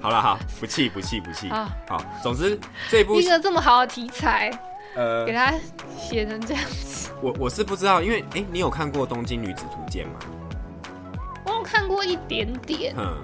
[0.00, 1.48] 好了，好，不气不气不气。
[1.48, 2.58] 啊，好，总之
[2.90, 4.50] 这部一个这么好的题材，
[4.94, 5.52] 呃给，他
[5.98, 10.18] 写成这样子，我我是不知道，因为哎、你有看过《东京女子图鉴》吗？
[11.44, 12.94] 我有看过一点点。
[12.96, 13.16] 嗯，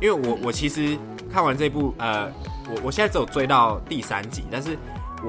[0.00, 0.96] 因为我我其实
[1.32, 2.26] 看完这部，呃，
[2.68, 4.76] 我我现在只有追到第三集，但是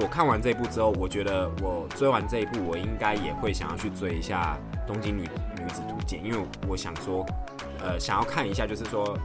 [0.00, 5.22] 我看完这部之后，我觉得我追完这一部，我应该也会想要去追一下《东京女
[5.58, 7.24] 女子图鉴》，因为我想说，
[7.82, 9.18] 呃，想要看一下，就是说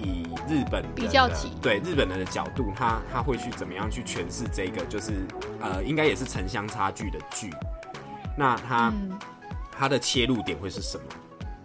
[0.00, 5.12] 以以日本比较级对日本人的角度，他他会去怎么样去诠释这个，就是
[5.60, 7.52] 呃，应该也是城乡差距的剧。
[8.36, 9.18] 那他、嗯，
[9.70, 11.04] 它的切入点会是什么？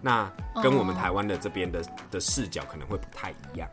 [0.02, 0.32] 那
[0.64, 3.68] 跟我们哦台湾的这边的的视角可能会不太一样。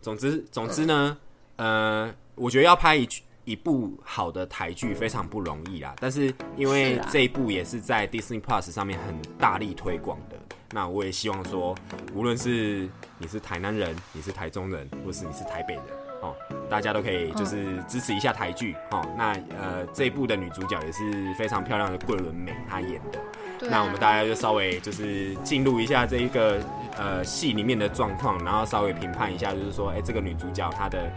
[0.00, 1.16] 总之，总之呢，
[1.56, 5.94] 呃，我觉得要拍一剧一部好的台剧非常不容易啦。
[6.00, 10.36] 但是因为这一部也是在 Disney Plus 上面很大力推广的，
[10.70, 11.74] 那我也希望说，
[12.14, 15.84] 无论是你是台南人，你是台中人，或是你是台北人，
[16.22, 16.34] 哦，
[16.70, 19.06] 大家都可以就是支持一下台剧哦。
[19.16, 23.18] 那呃，这一部的女主角也是非常漂亮的桂纶镁，她演的。
[23.18, 23.24] 啊
[23.70, 26.60] 那我们大家就稍微就是进入一下这一个
[26.98, 31.10] 呃戏里面的状况，然后稍微评判一下，就是说，哎、这个女主角她的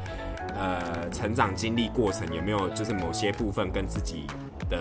[0.57, 4.25] 呃成长经历过程有没有就是某些部分跟自己
[4.69, 4.79] 的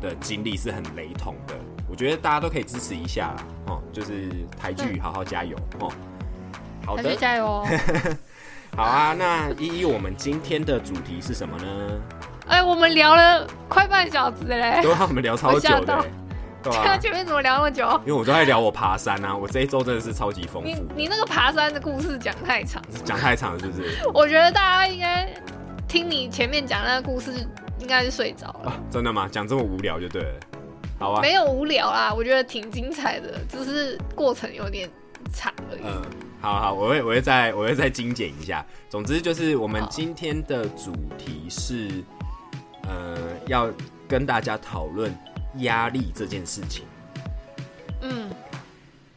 [0.00, 1.54] 的经历是很雷同的？
[1.88, 5.90] 我觉得大家都可以支持一下啦，哦，就是台剧好好加油哦。
[6.84, 7.66] 好的，加油哦！
[8.76, 11.64] 好啊，那依依，我们今天的主题是什么呢？
[12.46, 16.10] 哎，我们聊了快半小时嘞，都让我们聊超久的、欸，
[16.64, 17.86] 对这吧、 样前面怎么聊那么久？
[18.00, 20.82] 因为我都在聊我爬山啊，我这一周真的是超级丰你富。
[20.96, 23.98] 你那个爬山的故事讲太长，讲太长了，是不是？
[24.14, 25.28] 我觉得大家应该
[25.86, 27.30] 听你前面讲那个故事，
[27.78, 28.70] 应该是睡着了。
[28.70, 29.28] 啊，真的吗？
[29.30, 30.40] 讲这么无聊就对了。
[30.98, 34.88] 好啊，没有无聊啦，我觉得挺精彩的，只是过程有点
[35.32, 35.80] 长而已。
[35.84, 36.02] 嗯，
[36.40, 38.64] 好好，我会我会再我会再精简一下。
[38.88, 41.90] 总之就是我们今天的主题是，
[42.84, 43.68] 呃，要
[44.06, 45.12] 跟大家讨论
[45.58, 46.84] 压力这件事情。
[48.02, 48.30] 嗯，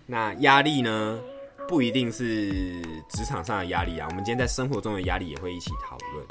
[0.05, 1.19] 那压力呢，
[1.67, 6.25] 不一定是职场上的压力啊，我们今天在生活中的压力也会一起讨论。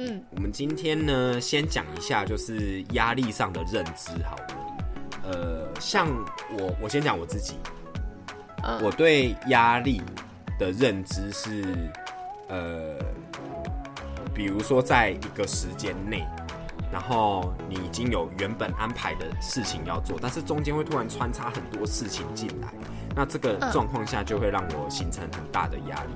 [0.00, 4.46] 嗯，我们今天呢，先讲一下就是压力上的认知好了。
[5.24, 6.08] 呃，像
[6.56, 7.56] 我，我先讲我自己，
[8.62, 10.00] 嗯我对压力
[10.58, 11.90] 的认知是，
[12.48, 12.96] 呃，
[14.32, 16.24] 比如说在一个时间内，
[16.90, 22.68] 然后你已经有原本安排的事情要做，但是中间会突然穿插很多事情进来，
[23.14, 26.10] 那这个嗯状况下就会让我形成很大的压力。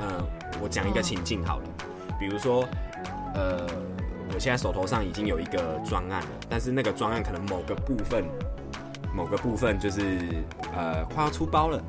[0.00, 0.24] 呃，
[0.60, 1.64] 我讲一个嗯情境好了，
[2.18, 2.68] 比如说，
[3.34, 3.66] 呃，
[4.32, 8.24] 我现在手头上已经有一个专案了，但是那个专案可能某个部分，
[9.14, 10.18] 某个部分就是
[10.74, 11.82] 呃快要出包了。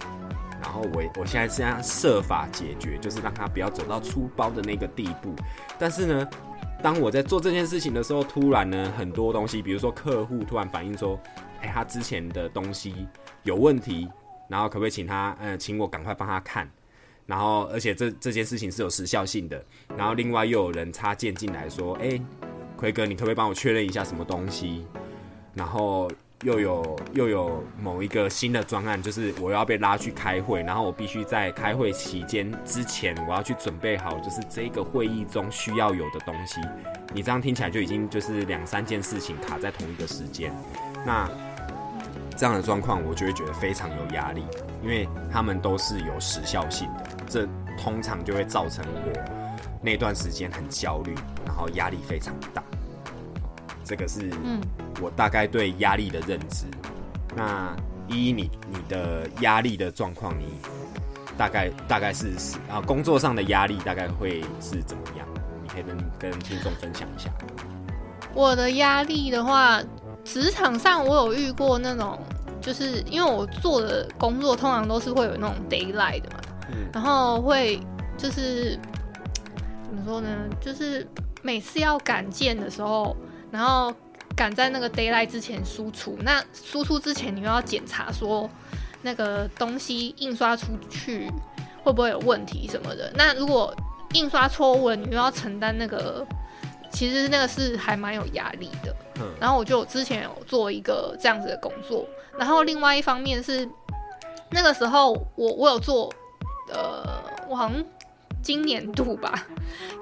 [0.61, 5.33] 然后我我现在这样设法解决，就是让他不要走到出包的那个地步。
[5.79, 6.27] 但是呢，
[6.81, 11.19] 当我在做这件事情的时候，突然呢很多东西，比如说客户突然反映说，
[11.61, 13.07] 哎，他之前的东西
[13.43, 14.07] 有问题，
[14.47, 16.69] 然后可不可以请他嗯请我赶快帮他看？
[17.25, 19.63] 然后而且这这件事情是有时效性的。
[19.95, 22.19] 然后另外又有人插件进来说，哎，
[22.77, 24.85] 奎哥，你可不可以帮我确认一下什么东西？
[25.53, 26.09] 然后
[26.43, 36.61] 又有又有某一个新的专案，就是我要被拉去开会，然后我必须在开会期间之前，我要去准备好，就是这个会议中需要有的东西。
[37.13, 40.53] 你这样听起来就已经就是两三件事情卡在同一个时间，
[41.05, 41.29] 那
[42.37, 44.45] 这样的状况，我就会觉得非常有压力，
[44.81, 47.45] 因为他们都是有时效性的，这
[47.77, 49.11] 通常就会造成我
[49.81, 51.13] 那段时间很焦虑，
[51.45, 52.63] 然后压力非常大。
[53.89, 54.61] 这个是嗯
[55.01, 56.65] 我大概对压力的认知。
[57.35, 57.75] 那
[58.07, 60.45] 依依你你的压力的状况，你
[61.35, 65.27] 大概大概是是啊工作上的压力大概会是怎么样？
[65.63, 67.31] 你可以跟跟听众分享一下。
[68.35, 69.81] 我的压力的话，
[70.23, 72.19] 职场上我有遇过那种，
[72.61, 77.79] 就是因为我做的工作通常都是会有那种 d a y l i g h t 的嘛，嗯然后会
[78.17, 78.77] 就是
[79.83, 80.29] 怎么说呢？
[80.61, 81.07] 就是
[81.41, 83.15] 每次要赶件的时候，
[83.51, 83.93] 然后
[84.35, 88.49] 赶在那个 d a y l i g h t 之前输出，那输出之前你又要检查说
[89.01, 91.31] 那个东西印刷出去
[91.83, 93.11] 会不会有问题什么的。
[93.15, 93.75] 那如果
[94.13, 96.25] 印刷错误了，你又要承担那个，
[96.91, 98.95] 其实那个是还蛮有压力的。
[99.19, 102.07] 嗯然后我就之前有做一个这样子的工作，
[102.37, 103.67] 然后另外一方面是
[104.51, 106.09] 那个时候我我有做，
[106.73, 107.83] 呃，我好像
[108.41, 109.45] 今年度吧，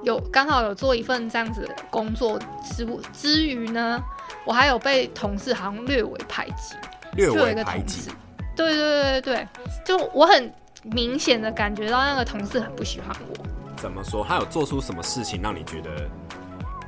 [0.04, 4.02] 有刚好有做一份这样子的工作之之余呢，
[4.46, 6.76] 我还有被同事好像略为排挤，
[7.14, 8.12] 略就有一个微排挤，
[8.56, 9.48] 对对对对对，
[9.86, 14.24] 就我很明显的感觉到那个同事很不喜欢我，怎么说？
[14.28, 15.90] 他有做出什么事情让你觉得、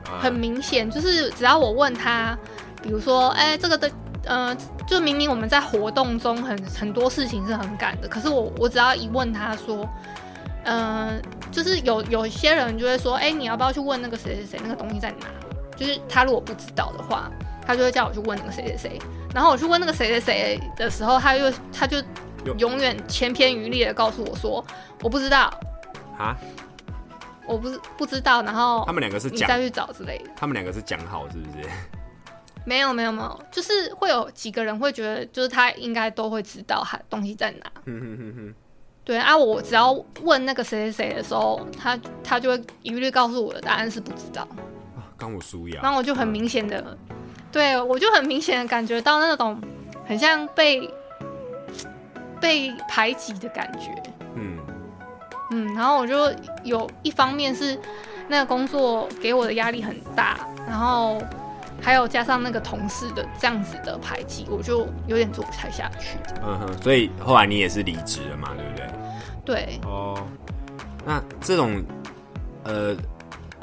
[0.05, 2.37] 呃很明显，就是只要我问他，
[2.81, 3.91] 比如说，哎、这个的，
[4.25, 9.87] 呃，就明明我们在活动中很很多事情是很赶的，可是我我只要一问他说，
[10.63, 11.21] 嗯、
[11.51, 15.27] 就是有有些人就会说，哎、你要不要去问那个谁谁谁那个东西在哪？
[15.75, 17.31] 就是他如果不知道的话，
[17.65, 19.01] 他就会叫我去问那个谁谁谁。
[19.33, 21.97] 然后我去问那个谁谁谁的时候，他又他就
[22.57, 24.63] 永远千篇一律的告诉我说，
[25.01, 25.51] 我不知道，
[26.17, 26.35] 啊？
[27.45, 30.29] 我不是不知道，然后他们两个是再去找之类的。
[30.35, 31.67] 他们两个是讲好是不是？
[32.65, 37.71] 没有没有没有，就是会有几个人会觉得，就是他应该都会知道他东西在哪。
[39.09, 39.91] 对啊，我只要
[40.21, 44.43] 问那个谁谁谁的时候，他他就会一律告诉我的答案是不知道，
[44.95, 45.79] 啊刚我输呀。
[45.81, 46.95] 然后我就很明显的，
[47.51, 49.59] 对我就很明显的感觉到那种
[50.05, 50.87] 很像被
[52.39, 53.89] 被排挤的感觉。
[54.35, 54.59] 嗯，
[55.49, 56.31] 嗯，然后我就
[56.63, 57.79] 有一方面是
[58.27, 61.19] 那个工作给我的压力很大，然后
[61.81, 66.19] 还有加上那个同事的这样子的排挤，我就有点做不太下去。
[66.43, 68.85] 嗯哼，所以后来你也是离职了嘛，对不对？
[69.49, 70.15] 对，哦，
[71.03, 71.83] 那这种
[72.65, 72.95] 呃，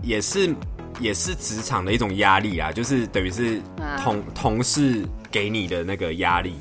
[0.03, 0.53] 也是
[0.99, 6.57] 也是职场的一种压力啊，就是等于是啊同、同事给你的那个压力。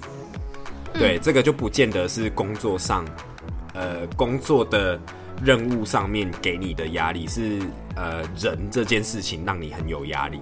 [0.94, 3.04] 对，这个就不见得是工作上，
[3.74, 5.00] 呃，工作的
[5.44, 7.60] 任务上面给你的压力，是
[7.96, 10.40] 呃人这件事情让你很有压力。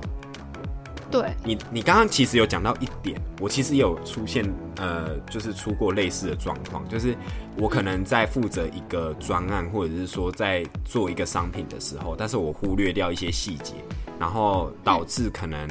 [1.14, 4.44] 对，你你刚刚其实有讲到一点，我其实也有出现
[4.78, 7.16] 呃，就是出过类似的状况，就是
[7.56, 13.76] 我可能在负责一个专案，或者是说在做一个商品的时候，但是我忽略掉一些细节，
[14.20, 15.70] 然后导致可能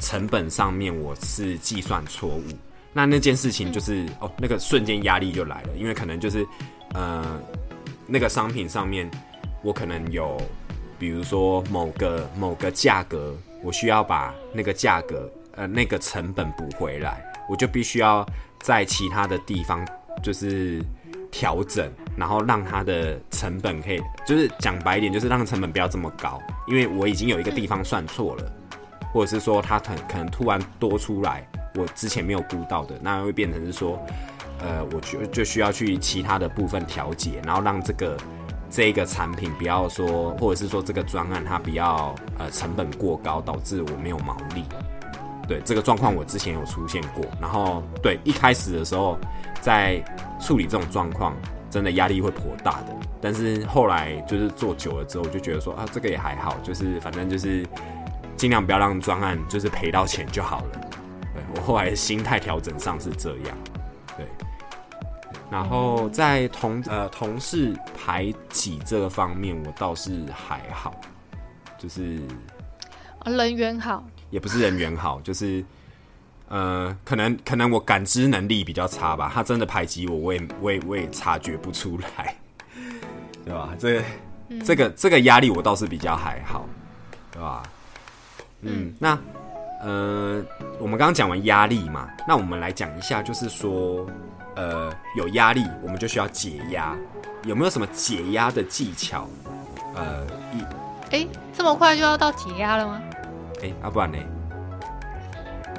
[0.00, 2.42] 成本上面我是计算错误。
[2.92, 6.44] 那那件事情就是、哦，那个瞬间压力就来了，因为可能就是
[6.92, 7.40] 呃，
[8.04, 9.08] 那个商品上面
[9.62, 10.36] 我可能有，
[10.98, 13.32] 比如说某个某个价格，
[13.66, 18.24] 我需要把那个价格呃那个成本补回来，我就必须要
[18.60, 19.84] 在其他的地方
[20.22, 20.80] 就是
[21.32, 28.52] 调整，然后让它的成本可以，就是讲白一点，就是让成本不要这么高，因为我已经有一个地方算错了，
[29.12, 31.44] 或者是说它可可能突然多出来，
[31.74, 34.00] 我之前没有估到的，那会变成是说，
[34.60, 38.16] 呃，我就就需要去其他的部分调节，然后让这个
[38.68, 44.64] 这个产品不要说，或者是说这个专案它比较呃成本过高，导致我没有毛利。
[45.48, 47.24] 对这个状况，我之前有出现过。
[47.40, 49.16] 然后对一开始的时候，
[49.60, 50.02] 在
[50.40, 51.36] 处理这种状况，
[51.70, 52.96] 真的压力会颇大的。
[53.20, 57.64] 但是后来就是做久了之后，我就觉得说啊，这个也还好，就是反正就是
[58.36, 60.80] 尽量不要让专案就是赔到钱就好了。
[61.32, 63.56] 对我后来心态调整上是这样，
[64.16, 64.26] 对。
[65.56, 71.00] 然后在同呃同事排挤这个方面，我倒是还好，
[71.78, 72.20] 就是
[73.20, 75.64] 啊人缘好，也不是人缘好，就是
[76.48, 79.30] 呃，可能可能我感知能力比较差吧。
[79.32, 82.36] 他真的排挤我，我也我也我也察觉不出来，
[83.42, 83.70] 对吧？
[83.78, 84.04] 这个、
[84.62, 86.68] 这个这个压力我倒是比较还好，
[87.32, 87.62] 对吧？
[88.60, 89.18] 嗯，那
[89.80, 90.44] 呃，
[90.78, 94.06] 我们刚刚讲完压力嘛，那我们来讲一下，就是说，
[94.56, 96.96] 呃，有压力我们就需要解压，
[97.44, 99.28] 有没有什么解压的技巧？
[99.94, 100.64] 呃，一
[101.14, 101.26] 哎，
[101.56, 103.00] 这么快就要到解压了吗？
[103.62, 104.18] 哎，要、不然呢？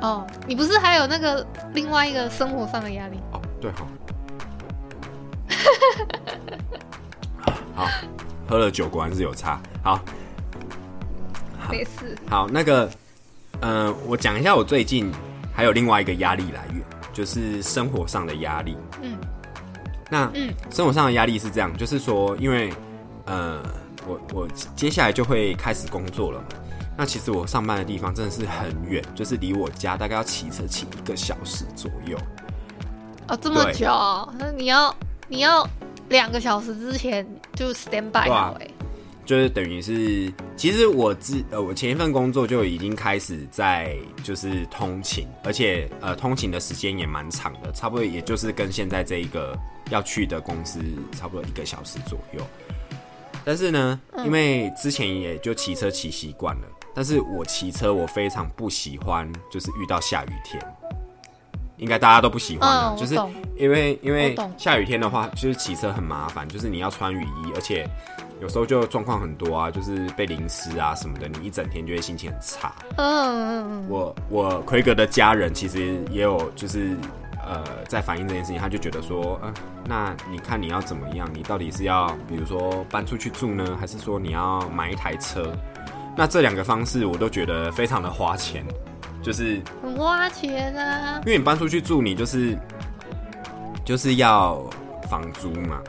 [0.02, 3.20] 哦，你不是还有那个另外一个生活上的压力？
[3.34, 3.86] 哦，对哈。
[7.76, 7.88] 好，
[8.48, 9.60] 喝了酒果然是有差。
[9.84, 10.00] 好，
[11.70, 12.90] 没事，好，那个，
[13.60, 15.12] 呃，我讲一下我最近
[15.54, 16.84] 还有另外一个压力来源，
[17.18, 18.78] 就是生活上的压力。
[19.02, 19.18] 嗯，
[20.08, 22.72] 那嗯生活上的压力是这样，就是说，因为
[23.26, 23.60] 呃，
[24.08, 26.46] 我我接下来就会开始工作了嘛。
[26.96, 32.16] 那其实我上班的地方真的是很远，就是离我家大概要骑车骑一个小时左右。
[33.28, 33.88] 哦，这么久，
[34.38, 34.96] 那你要
[35.28, 35.68] 你要
[36.10, 38.68] 两个小时之前就 stand by 好哎、
[39.28, 49.54] 就是等于是，其实我之呃，我前一份工作就已经开始在就是通勤，而且呃，通勤的时间也蛮长的，差不多也就是跟现在这一个
[49.90, 50.80] 要去的公司
[51.12, 52.42] 差不多一个小时左右。
[53.44, 60.66] 但是呢，因为之前也就骑车骑习惯了，但是我骑车我非常不喜欢，就是遇到下雨天，
[61.76, 63.14] 应该大家都不喜欢啊，就是
[63.58, 67.86] 因为因为下雨天的话，就是骑车很麻烦，就是你要穿雨衣，而且
[68.40, 72.72] 有时候就状况很多啊，就是被淋湿啊什么的，你一整天就会心情很差。
[72.98, 76.96] 嗯嗯嗯，我我奎格的家人其实也有就是
[77.44, 79.52] 呃在反映这件事情，他就觉得说，呃，
[79.86, 81.28] 那你看你要怎么样？
[81.34, 85.52] 你到底是要比如说搬出去住呢，还是说你要买一台车？
[86.16, 88.64] 那这两个方式我都觉得非常的花钱，
[89.24, 91.22] 就是很花钱啊。
[91.26, 92.58] 因为你搬出去住，你就是
[93.84, 94.64] 就是要
[95.10, 95.82] 房租嘛。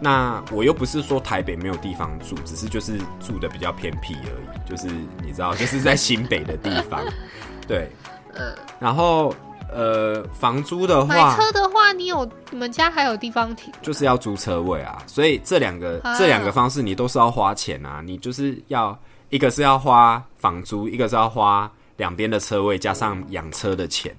[0.00, 4.86] 那我又不是说台北没有地方住，只是就是住的比较偏僻而已，就是
[5.22, 7.04] 你知道，就是在新北的地方，
[7.68, 7.90] 对。
[8.32, 9.34] 呃，然后
[9.72, 13.72] 呃，房租的话买话，车的话，你有你们家还有地方停？
[13.82, 18.96] 就是要租车位啊，所以这两个、啊这两个方式你都是要花钱啊，你就是要
[19.30, 24.14] 一个是要花房租，一个是要花两边的车位加上养车的钱，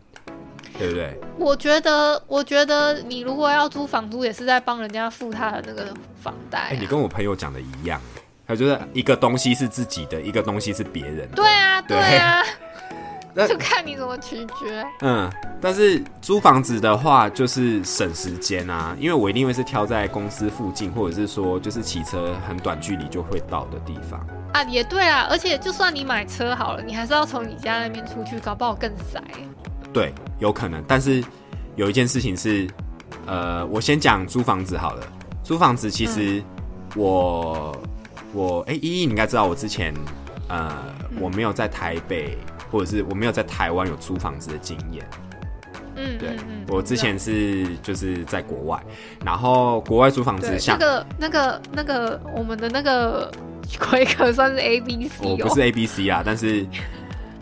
[0.78, 1.20] 对不对？
[1.38, 8.00] 我觉得，我觉得你如果要租房租，也是在帮人家付他的那个房贷、啊哎、你跟我朋友讲的一样，
[8.48, 11.36] 他就是一个东西是自己的，一个东西是别人的。
[11.36, 12.44] 对啊，对对啊，
[13.34, 14.86] 那就看你怎么取决。
[15.02, 24.20] 嗯，但是租房子的话就是省时间啊，因为我一定会是挑在公司附近，或者是说就是骑车很短距离就会到的地方。
[24.54, 29.22] 啊，也对啊，而且就算你买车好了，你还是要从你家那边出去，搞不好更塞。
[29.94, 30.84] 对，有可能。
[30.88, 31.24] 但是
[31.76, 32.68] 有一件事情是，
[33.26, 35.04] 呃，我先讲租房子好了。
[35.44, 36.42] 租房子其实
[36.96, 37.76] 我、
[38.34, 39.94] 我哎，依依你应该知道，我之前
[40.48, 40.72] 呃
[41.20, 42.38] 我没有在台北，
[42.72, 45.06] 或者是我没有在台湾有租房子的经验。
[45.96, 46.38] 嗯，对
[46.70, 48.82] 我之前是就是在国外，
[49.26, 53.30] 然后国外租房子像那个那个那个我们的那个
[53.90, 56.66] 规格算是 A B C 哦，我不是 A B C 啊，但是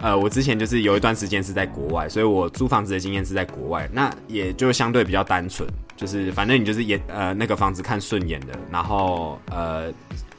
[0.01, 9.91] 呃，我之前就是有一段时间是在国外，所以我租房子的经验是在国外，那也就相对比较单纯，就是反正你就是也呃那个房子看顺眼的，然后呃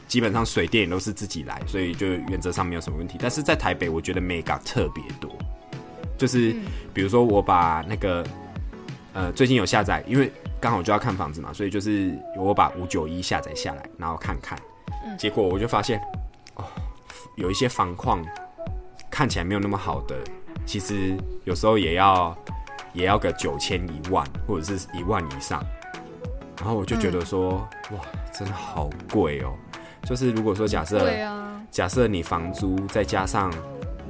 [0.08, 3.18] 基本上水电也都是自己来，所以就原则上没有什么问题。
[3.20, 5.30] 但是在台北，我觉得 mega 特别多，
[6.16, 6.62] 就是嗯
[6.94, 8.24] 比如说我把那个
[9.12, 14.58] 呃最近有下载，因为刚好就要看房子嘛，所以就是我把五九一下载下来，然后看看，
[15.18, 16.00] 结果我就发现
[16.54, 16.64] 哦，
[17.36, 18.24] 有一些房况
[19.11, 20.16] 看起来没有那么好的，
[20.64, 22.36] 其实有时候也要
[22.92, 25.62] 也要个九千一万或者是一万以上，
[26.58, 27.98] 然后我就觉得说、哇，
[28.32, 29.52] 真的好贵哦。
[30.04, 33.52] 就是如果说假设啊，假设你房租再加上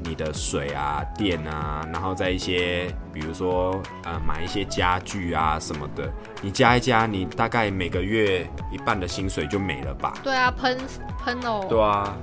[0.04, 6.08] 你的水啊、电啊，然后再一些，比如说呃买一些家具啊什么的，
[6.40, 10.14] 你加一加，你大概每个月一半的薪水就没了吧？
[10.22, 10.78] 对啊，喷
[11.24, 12.16] 喷哦，对啊，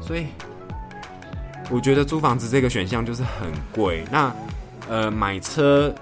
[0.00, 0.26] 所以
[1.70, 4.04] 我觉得租房子这个选项就是很贵。
[4.10, 4.34] 那
[4.88, 5.94] 呃买车，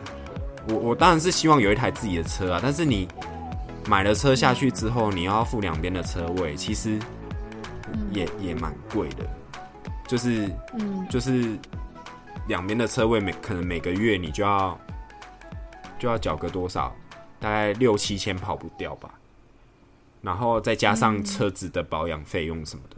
[0.68, 3.08] 我我当然是希望有一台自己的车啊，但是你
[3.88, 6.98] 买了车下去之后，你要付两边的车位，其实
[8.12, 9.24] 也也蛮贵的，
[10.06, 11.56] 就是嗯，就是
[12.48, 14.78] 两边的车位每可能每个月你就要
[15.98, 16.94] 就要缴个多少，
[17.40, 19.10] 大概六七千跑不掉吧，
[20.20, 22.95] 然后再加上车子的保养费用什么的，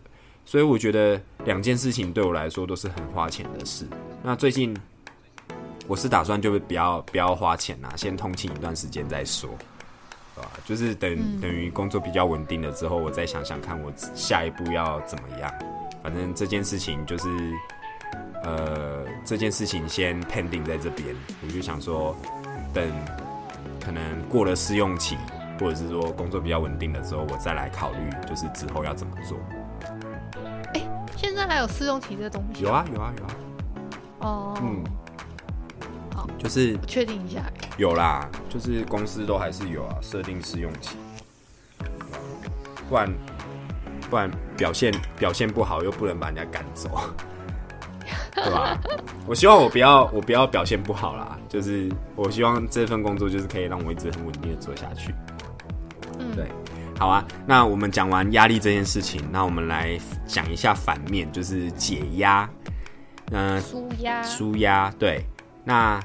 [0.48, 3.84] 所以我觉得两件事情对我来说都是很花钱的事。
[4.22, 4.74] 那最近
[5.86, 9.50] 我是打算就是不要不要花钱啦，先通勤一段时间再说。
[10.34, 10.50] 对吧？
[10.64, 15.52] 就是等、等于工作比较稳定了之后，我再想想看我下一步要怎么样。
[16.02, 17.28] 反正这件事情就是，
[18.42, 22.16] 呃，这件事情先 pending 在这边，我就想说，
[22.72, 22.90] 等
[23.84, 25.18] 可能过了试用期，
[25.60, 29.36] 或者是说工作比较稳定了之后，我再来考虑，就是之后要怎么做。
[31.48, 32.62] 现在还有试用期这东西？
[32.62, 33.30] 有啊，有啊，有啊，
[34.18, 34.84] 哦，嗯，
[36.14, 37.42] 好，就是确定一下，
[37.78, 40.98] 有啦，就是公司都还是有啊，设定试用期，
[42.90, 43.10] 不然
[44.10, 46.90] 不然表现表现不好又不能把人家赶走，
[48.36, 48.78] 对吧？
[49.26, 55.14] 我希望我不要我不要表现不好啦，就是我希望这份工作就是可以让我一直很稳定的做下去。
[56.18, 56.46] 嗯，对，
[56.98, 59.96] 好啊，那我们讲完压力这件事情，那我们来
[60.26, 62.48] 讲一下反面，就是解压。
[63.30, 65.22] 嗯、舒压，舒压，对。
[65.64, 66.00] 那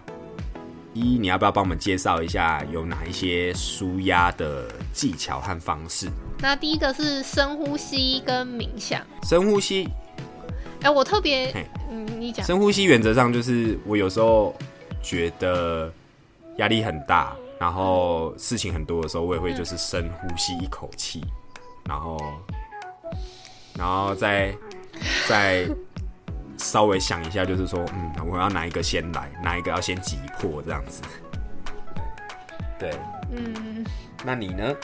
[0.93, 6.07] 一，你要不要帮我们介绍一下有哪一些舒压的技巧和方式？
[6.39, 9.01] 那第一个是深呼吸跟冥想。
[9.23, 9.89] 深呼吸，
[10.83, 11.51] 哎、我特别，
[11.89, 14.53] 嗯，你讲，深呼吸原则上就是我有时候
[15.01, 15.91] 觉得
[16.57, 17.33] 压力很大，
[17.63, 21.23] 然后事情很多的时候，我也会就是深呼吸一口气，
[21.85, 22.17] 然后，
[23.73, 24.53] 然后再
[25.29, 25.65] 再
[26.57, 31.01] 稍微想一下，就是说，嗯，我要哪一个先来，哪一个要先击破这样子。
[32.77, 32.91] 对，
[33.31, 33.85] 嗯，
[34.25, 34.75] 那你呢？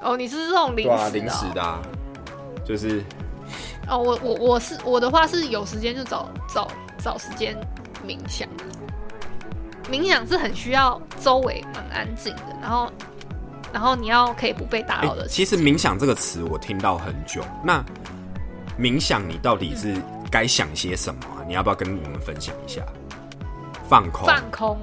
[0.00, 1.82] 哦，你是这种临对啊，时的、临时的、啊，
[2.64, 3.04] 就是
[3.86, 7.54] 哦，我我我是我的话是有时间就找找找时间
[8.02, 8.48] 冥想。
[9.90, 12.90] 冥想是很需要周围蛮安静的，然后
[13.72, 17.84] 然后你要可以不被打扰的欸其实冥想这个词我听到很久，那
[18.78, 19.96] 冥想你到底是
[20.30, 21.44] 该想些什么啊？
[21.46, 22.82] 你要不要跟我们分享一下？
[23.88, 24.78] 放空，放空。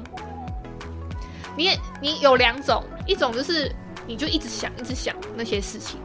[1.58, 3.74] 你也你有两种，一种就是
[4.06, 6.00] 你就一直想一直想那些事情，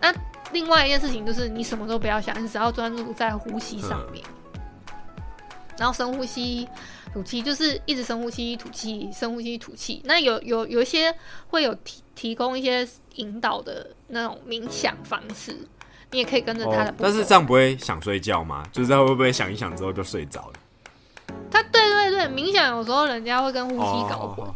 [0.00, 0.12] 那
[0.52, 4.24] 另外一件事情就是你什么都不要想，你只要专注在呼吸上面，
[5.82, 6.68] 然后深呼吸。
[7.12, 10.00] 吐气就是一直深呼吸、吐气、深呼吸、吐气。
[10.04, 11.14] 那有有有一些
[11.48, 15.54] 会有提提供一些引导的那种冥想方式，
[16.10, 18.64] 你也可以跟着他的哦、但是这样不会想睡觉吗？
[18.72, 20.54] 就是他会不会想一想之后就睡着了？
[21.50, 24.48] 他对对对，冥想有时候人家会跟呼吸搞混。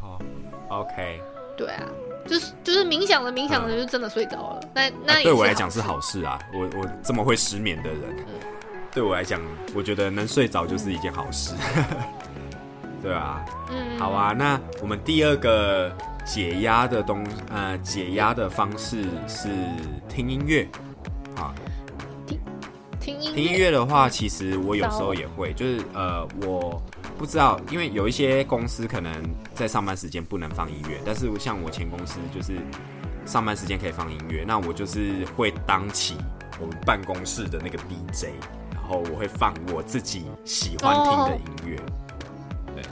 [0.70, 1.20] OK，
[1.58, 1.82] 对啊，
[2.26, 4.60] 就是就是冥想的冥想的，就真的睡着了。
[4.74, 6.38] 那那、啊对我来讲是好事啊。
[6.54, 8.26] 我我这么会失眠的人，
[8.96, 9.38] 对我来讲，
[9.74, 11.54] 我觉得能睡着就是一件好事。
[13.02, 14.32] 对啊，嗯，好啊。
[14.32, 15.94] 那我们第二个
[16.24, 19.48] 解压的东呃解压的方式是
[20.08, 20.66] 听音乐
[21.36, 21.52] 啊。
[22.98, 26.82] 听音听音乐的话，其实我有时候也会，就是呃，我
[27.18, 29.12] 不知道，因为有一些公司可能
[29.54, 32.54] 在上班时间不能放音乐，但是像我前公司就是
[33.26, 36.16] 上班时间可以放音乐，那我就是会当起
[36.58, 38.28] 我们办公室的那个 DJ，
[38.86, 41.76] 然后我会放我自己喜欢听的音乐，
[42.72, 42.84] 对，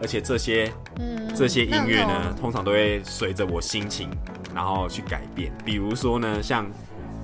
[0.00, 4.08] 而且这些嗯这些音乐呢通常都会随着我心情，
[4.54, 5.52] 然后去改变。
[5.64, 6.64] 比如说呢，像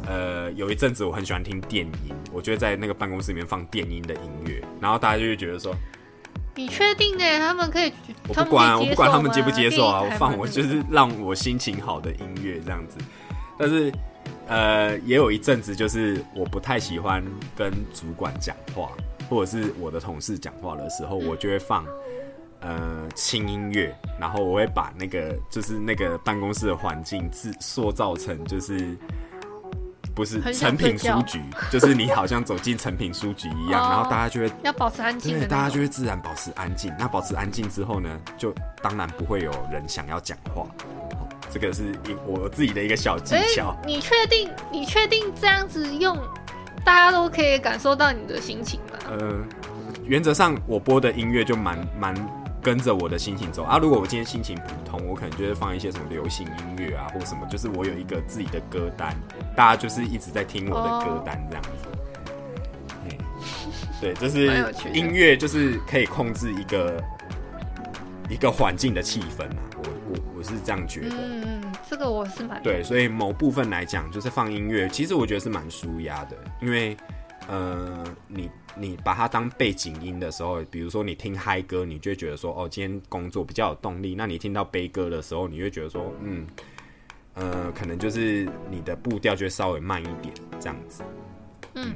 [0.09, 5.73] 呃有一阵子我很喜欢听电音，我就会在那个办公室里面放电音的音乐，然后大家就会觉得说，
[6.57, 7.25] 你确定呢？
[7.39, 7.93] 他们可以，
[8.27, 12.99] 我不管啊，我不管他们接不接受啊，我放我就是让我心情好的音乐这样子。
[13.57, 13.93] 但是
[14.49, 17.25] 呃，也有一阵子就是我不太喜欢
[17.57, 18.91] 跟主管讲话，
[19.29, 21.87] 或者是我的同事讲话的时候，我就会放
[22.61, 28.97] 呃轻音乐，然后我会把那个就是那个办公室的环境自塑造成就是。
[30.15, 31.41] 不是成品书局，
[31.71, 36.93] 就是你好像走进成品书局一样，哦然后大家就会要保持安静的对，大家就会自然保持安静。
[36.99, 40.67] 那保持安静之后呢，就当然不会有人想要讲话。
[41.49, 43.75] 哦这个是一我自己的一个小技哎巧。
[43.87, 44.51] 你确定？
[44.71, 46.17] 你确定这样子用，
[46.85, 48.99] 大家都可以感受到你的心情吗？
[49.11, 49.39] 呃，
[50.05, 52.15] 原则上我播的音乐就蛮蛮
[52.63, 53.79] 跟着我的心情走啊。
[53.79, 59.17] 如果我今天心情普通，我可能就会放一些什么流行音乐啊，或什么，就是我有一个自己的歌单，
[59.57, 61.71] 大家就是一直在听我的歌单这样子。
[63.05, 63.11] 嗯
[64.01, 64.47] 对，就是
[64.93, 67.03] 音乐，就是可以控制一个
[68.29, 69.59] 一个环境的气氛啊。
[69.77, 71.17] 我我我是这样觉得。
[71.17, 76.97] 嗯嗯，这个我是蛮对，所以某部分来讲，就是放音乐，其实我觉得是蛮舒压的，因为
[77.47, 86.47] 呃，你你把它当背景音的时候，比如说你听嗨歌，你就会觉得说，哦，今天工作比较有动力；那你听到悲歌的时候，你会觉得说，嗯，
[87.35, 91.03] 呃，可能就是你的步调就会稍微慢一点，这样子。
[91.75, 91.95] 嗯，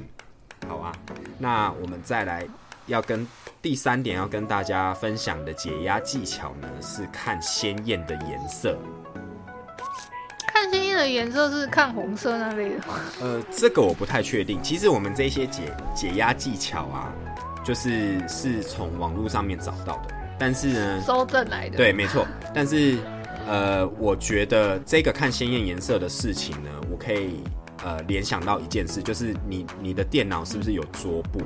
[0.67, 0.91] 好啊，
[1.37, 2.47] 那我们再来
[2.87, 3.27] 要跟
[3.63, 8.77] 第三点要跟大家分享的解压技巧呢，是看鲜艳的颜色。
[10.45, 14.61] 看鲜艳的颜色是看红色那类的吗，呃，这个我不太确定。
[14.61, 17.13] 其实我们这些解解压技巧啊，
[17.63, 20.13] 就是是从网络上面找到的。
[20.37, 21.77] 但是呢，搜证来的。
[21.77, 22.27] 对，没错。
[22.53, 22.97] 但是
[23.47, 27.41] 呃，我觉得这个看鲜艳颜色的事情呢，我可以
[27.85, 31.39] 呃联想到一件事，就是你你的电脑是不是有桌布？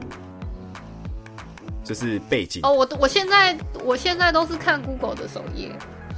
[1.88, 2.60] 就是背景。
[2.64, 5.72] 哦，我我现在我现在都是看 Google 的首页，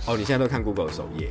[0.07, 1.29] 哦，你现在都看 Google 的首页。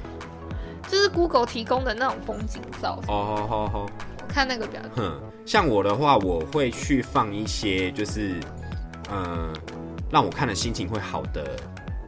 [0.88, 3.86] 就是 Google 提供的那种风景照，哦，好好好。
[4.22, 5.04] 我看那个比较多。
[5.04, 8.40] 哼，像我的话，我会去放一些就是，
[9.10, 9.52] 呃，
[10.10, 11.44] 让我看的心情会好的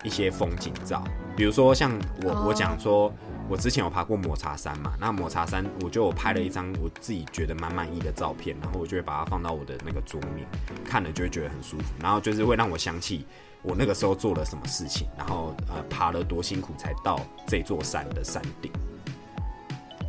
[0.03, 1.05] 一些风景照，
[1.37, 2.45] 比如说像我、哦。
[2.47, 3.13] 我讲说，
[3.51, 10.47] 我之前有爬过抹茶山嘛，那抹茶山我就有拍了一张我自己觉得蛮满意的照片，然后我就会把它放到我的那个桌面，
[10.85, 13.27] 看了就会觉得很舒服，然后就是会让我想起
[13.63, 18.71] 我那个时候做了什么事情，然后呃爬了多辛苦才到这座山的山顶。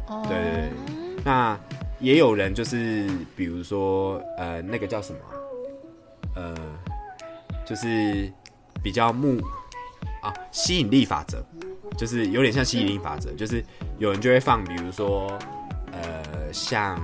[0.05, 1.23] 哦，对对对。
[1.25, 1.59] 那
[1.99, 5.19] 也有人就是，比如说，呃，那个叫什么
[6.35, 6.55] 啊、呃，
[7.65, 8.31] 就是
[8.83, 9.41] 比较木
[10.21, 11.43] 啊，吸引力法则，
[11.97, 13.63] 就是有点像吸引力法则，就是
[13.97, 15.37] 有人就会放，比如说，
[15.91, 16.95] 呃，像，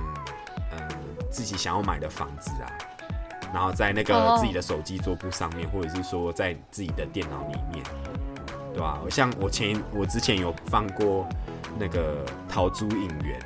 [0.70, 0.88] 呃，
[1.30, 2.66] 自己想要买的房子啊，
[3.52, 4.38] 然后在那个哦。
[4.40, 7.84] 自己的手机桌布上面，或者是说在自己的电脑里面，
[8.72, 11.28] 对吧、像我前我之前有放过
[11.78, 13.40] 那个桃珠影园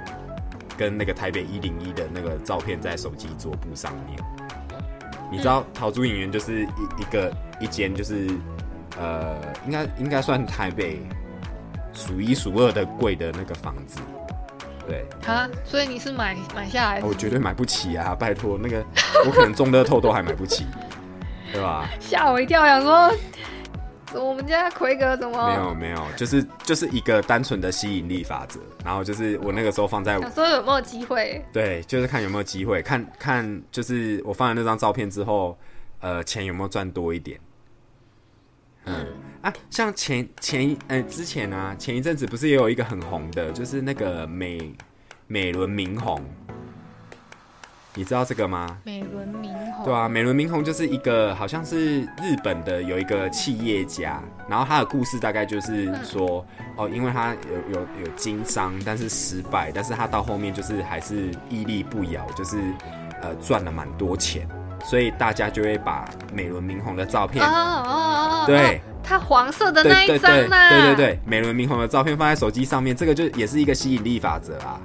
[0.76, 4.18] 跟那个台北一零一的那个照片在手机桌布上面。
[5.30, 6.66] 你知道桃珠影园就是一
[7.00, 8.28] 一个一间就是
[8.98, 9.34] 呃，
[9.64, 11.00] 应该应该算台北
[11.92, 14.00] 数一数二的贵的那个房子。
[14.86, 18.16] 对，啊，所以你是买买下来的我绝对买不起啊！
[18.18, 18.84] 拜托，那个
[19.24, 20.66] 我可能中乐透都还买不起，
[21.52, 21.88] 对吧？
[22.00, 23.12] 吓我一跳，想说
[24.12, 28.58] 我们家奎哥怎么没有没有，就是就是一个单纯的吸引力法则。
[28.84, 31.44] 然后就是我那个时候放在想说有没有机会？
[31.52, 35.56] 对，就是看有没有机会，看看就是我放了那张照片之后，
[36.00, 37.38] 呃，钱有没有赚多一点。
[38.84, 39.06] 嗯。
[39.42, 44.72] 啊，像前前一呃之前啊，前一阵子不是也有一个很红的，就是那个美
[45.26, 46.22] 美轮明宏，
[47.94, 48.78] 你知道这个吗？
[48.84, 62.62] 美轮明宏，对啊，美轮明宏就是一个好像是日本的有一个企业家，然后他的故事大概就是说，哦，因为他有有有经商，但是失败，但是他到后面就是还是屹立不摇，就是
[63.20, 64.48] 呃赚了蛮多钱，
[64.84, 74.80] 所以大家就会把美轮明宏的照片，哦哦哦，对，它黄色的那一张啦，对对对，美轮明宏的照片放在手机上面，这个就也是一个吸引力法则啊，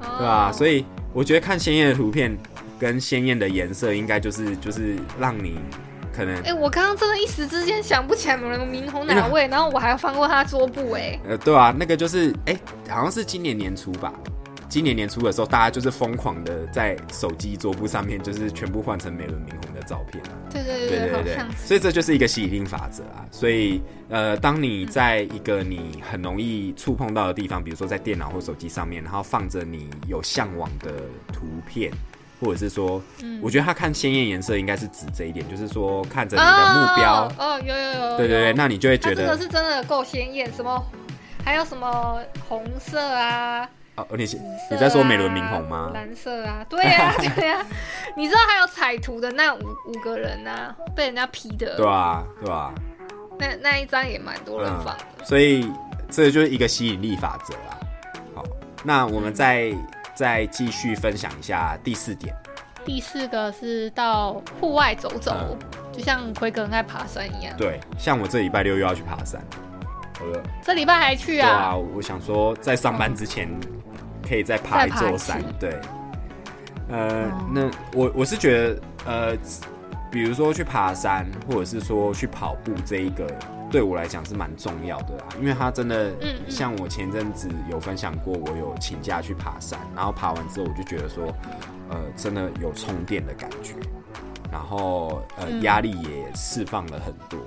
[0.00, 2.36] 哦对吧、所以我觉得看鲜艳的图片
[2.78, 5.58] 跟鲜艳的颜色，应该就是就是让你
[6.14, 12.56] 可能哎、我刚刚真的一时之间想不起来美轮明宏哪 位，然后我还要翻过他桌布、哎，呃，对啊，那个就是，哎、
[12.88, 14.12] 好像是今年年初吧。
[14.70, 20.22] 今年年初的时候，大家就是疯狂的在手机桌布上面，就是全部换成美轮明宏的照片。
[20.48, 21.38] 对对对对对。
[21.56, 23.26] 所以这就是一个吸引力法则啊。
[23.32, 30.92] 所以，呃，当你在一个你很容易触碰到的地方，比如说在电脑或手机上面，然后放着你有向往的
[31.32, 31.92] 图片，
[32.40, 40.80] 或者是说，嗯我觉得他看鲜艳颜色应该是指这一点，就是说看着你的目标，哦哦，有有有，对对对，那你就会觉得它真的是真的够鲜艳，什么
[41.44, 44.24] 还有什么红色啊，哦，你
[44.70, 45.90] 你在说美轮明宏吗？
[45.92, 47.64] 蓝色啊， 对呀、对呀、
[48.16, 52.72] 你知道还有彩图的那五五个人啊，被人家 P 的，对啊，对啊、
[53.38, 55.24] 那那一张也蛮多人放的。
[55.24, 55.70] 所以
[56.08, 57.76] 这就是一个吸引力法则啊。
[58.34, 58.44] 好，
[58.84, 59.72] 那我们再
[60.14, 62.34] 再继续分享一下第四点。
[62.82, 65.58] 第四个是到户外走走，嗯
[65.92, 67.54] 就像奎哥很爱爬山一样。
[67.58, 69.44] 对，像我这礼拜六又要去爬山，
[70.62, 71.56] 这礼拜还去啊对啊？
[71.56, 73.48] 啊，我想说在上班之前
[74.30, 75.42] 可以再爬一座山。
[75.58, 75.78] 对，
[76.88, 79.36] 呃，哦那我我是觉得呃，
[80.10, 83.26] 比如说去爬山，或者是说去跑步这一个。
[83.72, 86.12] 对我来讲是蛮重要的啊，因为它真的
[86.48, 91.32] 像我前阵子有分享过，我有请假去爬山，然后爬完之后我就觉得说，
[91.88, 93.74] 呃，真的有充电的感觉，
[94.50, 97.38] 然后呃嗯压力也释放了很多，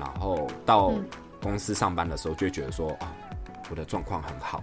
[0.00, 1.04] 然后到嗯
[1.40, 3.14] 公司上班的时候就会觉得说啊，
[3.70, 4.60] 我的状况很好，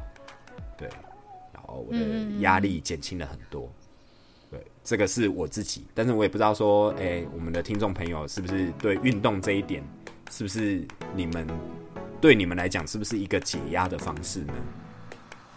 [1.72, 3.70] 我的嗯压力减轻了很多。
[4.52, 9.84] 对，这个是我自己，但是我也不知道说，哎、我们的听众朋友是不是对运动这一点，
[10.32, 10.84] 是不是
[11.16, 11.48] 你们
[12.20, 14.54] 对你们来讲，是不是一个解压的方式呢？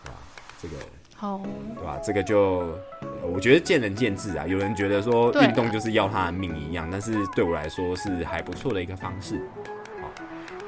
[0.05, 0.19] 对吧？
[0.61, 0.75] 这个
[1.17, 1.41] 好，
[1.75, 1.99] 对吧？
[2.05, 4.47] 这个就呃我觉得见仁见智啊。
[4.47, 9.41] 有人觉得说运动就是要他的命一样，但是对我来说是还不错的一个方式。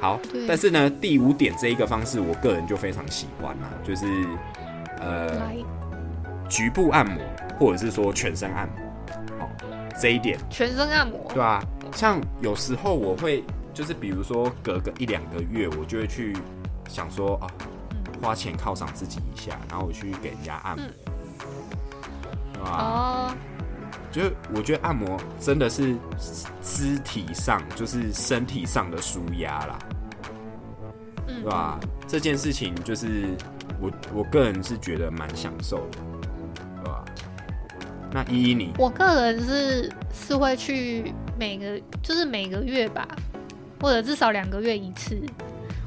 [0.01, 4.07] 好，好，但是呢，第五点这一个方式，我个人就非常喜欢啦，就是
[5.05, 5.53] 呃
[6.49, 7.23] 局部按摩，
[7.59, 9.45] 或者是说全身按摩。
[9.45, 9.49] 哦，
[10.01, 11.31] 这一点全身按摩。
[11.33, 11.63] 对啊，
[11.95, 16.37] 像有时候我会就是比如说隔个一两个月，我就会去
[16.89, 17.47] 想说啊，
[18.23, 20.87] 花钱犒赏自己一下，然后我去给人家按摩，
[22.53, 22.71] 对吧？
[22.79, 23.35] 哦，
[24.13, 25.97] 就是我觉得按摩真的是
[26.63, 29.79] 肢体上，就是身体上的舒压啦，
[31.27, 31.81] 嗯对吧？
[32.07, 33.35] 这件事情就是
[33.85, 35.99] 我我个人是觉得蛮享受的，
[36.83, 37.05] 对吧？
[38.11, 43.07] 那依依你，我个人是是会去每个就是每个月吧，
[43.81, 45.21] 或者至少两个月一次，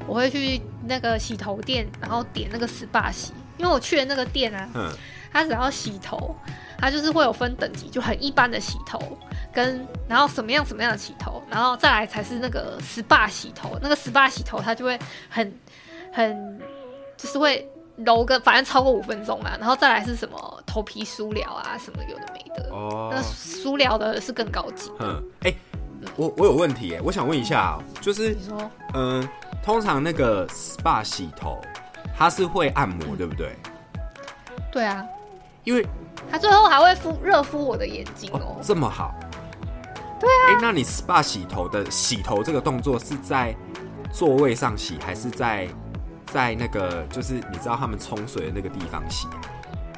[0.06, 4.92] 我会去那个洗头店，然后点那个 SPA 洗，因为我去的那个店啊，嗯，
[5.32, 6.36] 它只要洗头，
[6.78, 9.18] 它就是会有分等级，就很一般的洗头，
[9.52, 14.96] 跟然后什么样什么样的洗头，然后再来才是那个 SPA 洗头，那个 SPA 洗头它就会
[15.28, 15.52] 很
[16.12, 16.60] 很
[17.16, 17.68] 就是会
[18.04, 24.90] 揉个反正超过五分钟啊，然后再来是什么头皮梳疗啊，什么有的没的，哦那梳疗的是更高级。
[25.00, 25.52] 嗯，哎、
[26.16, 29.28] 我我有问题哎，我想问一下哦、就是你说嗯、
[29.62, 31.60] 通常那个 SPA 洗头，
[32.16, 33.56] 它是会按摩，对不对？
[34.70, 35.04] 对啊，
[35.64, 35.84] 因为
[36.30, 38.56] 它最后还会敷热敷我的眼睛哦哦。
[38.62, 39.12] 这么好，
[40.20, 40.50] 对啊。
[40.50, 43.54] 哎、那你 SPA 洗头的洗头这个动作是在
[44.12, 45.66] 座位上洗，还是在
[46.32, 49.40] 在那个就是你知道他们冲水的那个地方洗啊？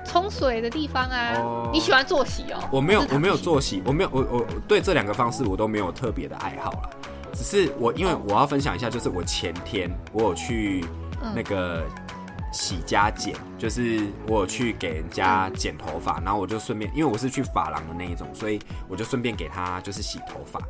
[0.04, 2.58] 冲水的地方啊，哦你喜欢做洗哦？
[2.72, 6.90] 我没有我没有洗做洗，我没有我我我对这两个方式我都没有特别的爱好啦。
[7.32, 10.84] 只是我因为我要分享一下，就是我前天我有去
[11.22, 11.84] 嗯那个
[12.52, 18.58] 洗加剪，就是我有去给人家剪头发，然后我就顺便，因为我是去发廊的那一种，所以
[18.88, 20.60] 我就顺便给他就是洗头发，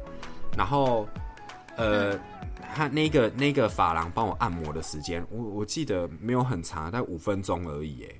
[0.57, 1.09] 然后
[1.77, 2.19] 呃。
[2.75, 8.15] 他那个那个发廊帮我按摩的时间，我我记得没有很长，大概五分钟而已，哎，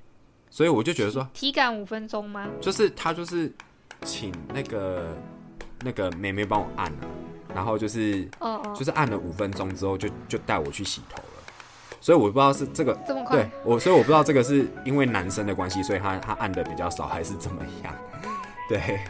[0.51, 2.47] 所以我就觉得说，体感五分钟吗？
[2.61, 3.53] 就是他就是
[4.03, 5.17] 请那个
[5.83, 7.07] 那个妹妹帮我按啊，
[7.55, 11.43] 然后就是哦哦，就是按了五分钟之后就就带我去洗头了，
[12.01, 17.95] 所以我不知道是这个这么快对我，所以我不知道这个是因为男生的关系，所以他他按的比较少，还是怎么样？
[18.69, 19.01] 对，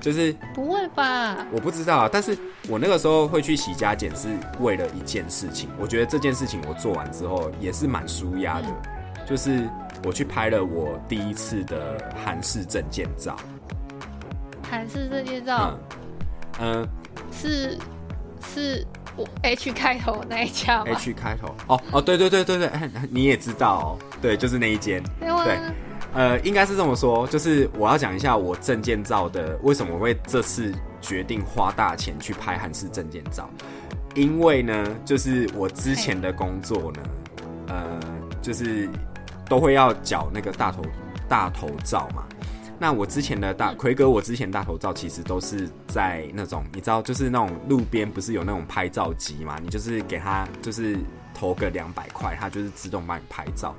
[0.00, 1.46] 就是不会吧？
[1.52, 2.36] 我不知道啊，但是
[2.68, 4.28] 我那个时候会去洗加减是
[4.60, 8.68] 为了一件事情，我觉得这件事情我做完之后也是蛮舒压的，
[9.26, 9.68] 就是
[10.04, 13.36] 我去拍了我第一次的韩式证件照，
[14.68, 15.78] 韩式证件照？
[16.58, 16.88] 嗯嗯、
[17.32, 17.78] 是
[18.54, 18.86] 是
[19.16, 25.28] 我 H 开头那一家吗？H 开头，哦哦，对对对对对，哎你也知道哦，对，就是那一间，对
[26.12, 33.48] 呃，应该是这么说，就是我要讲一下我证件照的为什么会这次决定花大钱去拍韩式证件照，
[34.14, 37.02] 因为呢，就是我之前的工作呢，
[37.68, 38.00] 呃，
[38.42, 38.88] 就是
[39.48, 40.82] 都会要缴那个大头
[41.28, 42.24] 大头照嘛。
[42.76, 49.58] 那我之前的大奎哥，我之前大头照其实都是在那种你知道，就是那种路边不是有那种拍照机嘛？
[49.62, 50.98] 你就是给他就是
[51.34, 53.76] 投个两百块，他就是自动帮你拍照。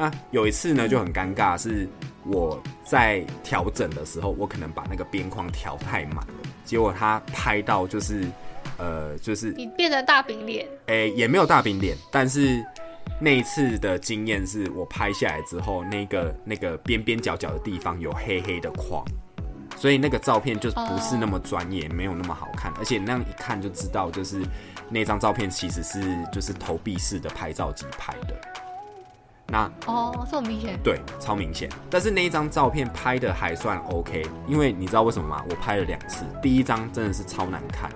[0.00, 1.86] 那有一次呢就很尴尬，是
[2.24, 6.34] 我在调整的时候，我可能把那个边框调太满了，
[6.64, 8.24] 结果他拍到就是
[8.78, 12.64] 呃就是你变成大饼脸，诶、也没有大饼脸，但是
[13.20, 19.04] 那一次的经验是我拍下来之后，那个那个边边角角的地方有黑黑的框，
[19.76, 24.40] 所以那个照片就不是那么专业，没有那么好看，而且那样一看就知道，就是
[24.88, 26.00] 那张照片其实是
[26.32, 28.34] 就是投币式的拍照机拍的。
[29.50, 31.68] 那哦，这么明显，对，超明显。
[31.90, 35.42] 但是那一张照片拍的还算 OK，因为你知道为什么吗？
[35.50, 37.90] 我拍了两次，第一张真的是超难看，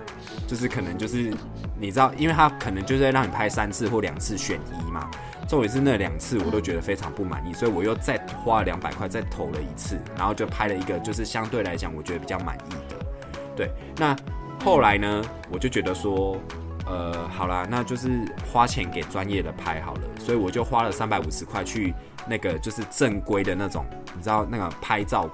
[0.47, 1.33] 就是可能就是
[1.79, 5.09] 你知道，因为他可能就是在让你拍三次或两次选一嘛。
[5.47, 13.05] 重点是那两次我都觉得非常不满意，所以我又再花了两百块再投了一次，然后就拍了一个就是相对来讲我觉得比较满意的。
[13.55, 14.15] 对，那
[14.63, 16.35] 后来呢，我就觉得说，
[16.85, 18.09] 呃，好啦，那就是
[18.51, 21.93] 花钱给专业的拍好了，所以我就花了三百五十块去
[22.27, 25.29] 那个就是正规的那种，你知道那个拍照，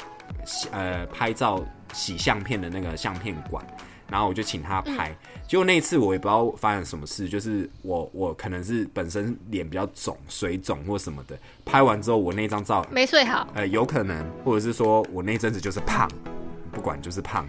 [0.71, 1.61] 呃，拍照
[1.93, 3.65] 洗相片的那个相片馆，
[4.07, 5.13] 然后我就请他拍。
[5.45, 16.09] 结果那一次我也不知道发生什么事，就是我我可能是本身脸比较肿、水肿或什么的，拍完之后我那张照没睡好，呃，有可能，或者是说我那阵子就是胖，
[16.71, 17.45] 不管就是胖，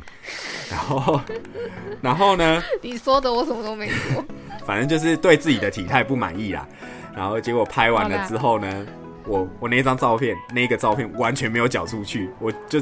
[0.70, 1.20] 然后，
[2.02, 4.24] 然后呢，你说的我什么都没说。
[4.66, 6.66] 反正就是对自己的体态不满意啦。
[7.14, 8.86] 然后结果拍完了之后呢，
[9.26, 12.80] 我我那张照片，那个照片完全没有缴出去，我就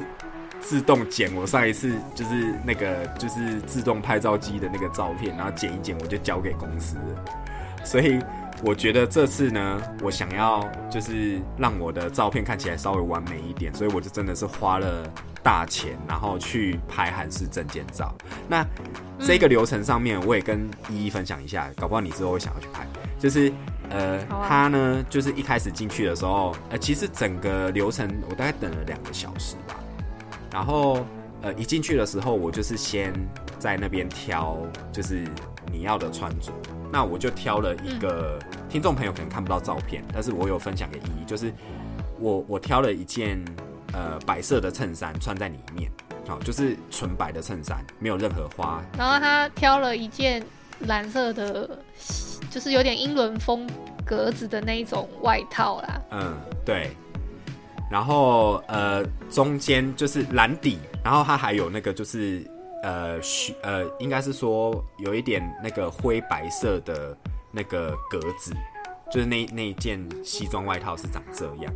[0.60, 7.84] 自动剪我上一次就是那个就是自动拍照机的那个照片，然后剪一剪我就交给公司了。
[7.84, 8.18] 所以
[8.62, 15.10] 我觉得这次呢，我想要就是让我的照片看起来稍微完美一点，所以我就真的是花了
[15.42, 18.14] 大钱，然后去拍韩式证件照。
[18.48, 18.66] 那
[19.18, 22.86] 这个流程上面，我也跟依依分享一下，搞不好你之后会想要去拍。
[23.18, 23.50] 就是
[23.88, 29.74] 呃，他呢，就是一开始进去的时候，呃，其实整个流程我大概等了两个小时吧。
[30.52, 31.06] 然后
[31.40, 33.10] 呃，一进去的时候，我就是先
[33.58, 34.58] 在那边挑，
[34.92, 35.26] 就是
[35.72, 36.52] 你要的穿着。
[36.92, 38.38] 那我就挑了一个，
[38.68, 41.52] 听众朋友可能看不到照片，但是我有分享给依依，就是
[42.18, 43.42] 我我挑了一件
[43.92, 45.90] 呃白色的衬衫穿在里面，
[46.26, 48.82] 好、就是纯白的衬衫，没有任何花。
[48.98, 50.44] 然后他挑了一件
[50.80, 51.78] 蓝色的，
[52.50, 53.68] 就是有点英伦风
[54.04, 56.02] 格子的那一种外套啦。
[56.10, 56.34] 嗯，
[56.64, 56.90] 对。
[57.90, 62.40] 然后呃，中间就是蓝底，然后它还有那个就是
[62.82, 67.16] 呃虚呃，应该是说有一点那个灰白色的
[67.50, 68.54] 那个格子，
[69.10, 71.72] 就是那那一件西装外套是长这样。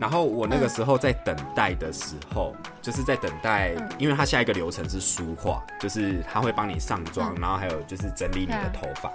[0.00, 9.10] 然后我那个时候在等待的时候，就是在等待，因为它下一个流程是梳化，就是他会帮你上妆，然后还有就是整理你的头发。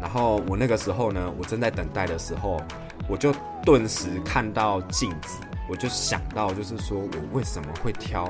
[0.00, 2.60] 然后我那个时候呢，我正在等待的时候，
[3.08, 3.32] 我就
[3.64, 5.38] 顿时看到镜子，
[5.68, 8.28] 我就想到，就是说我为什么会挑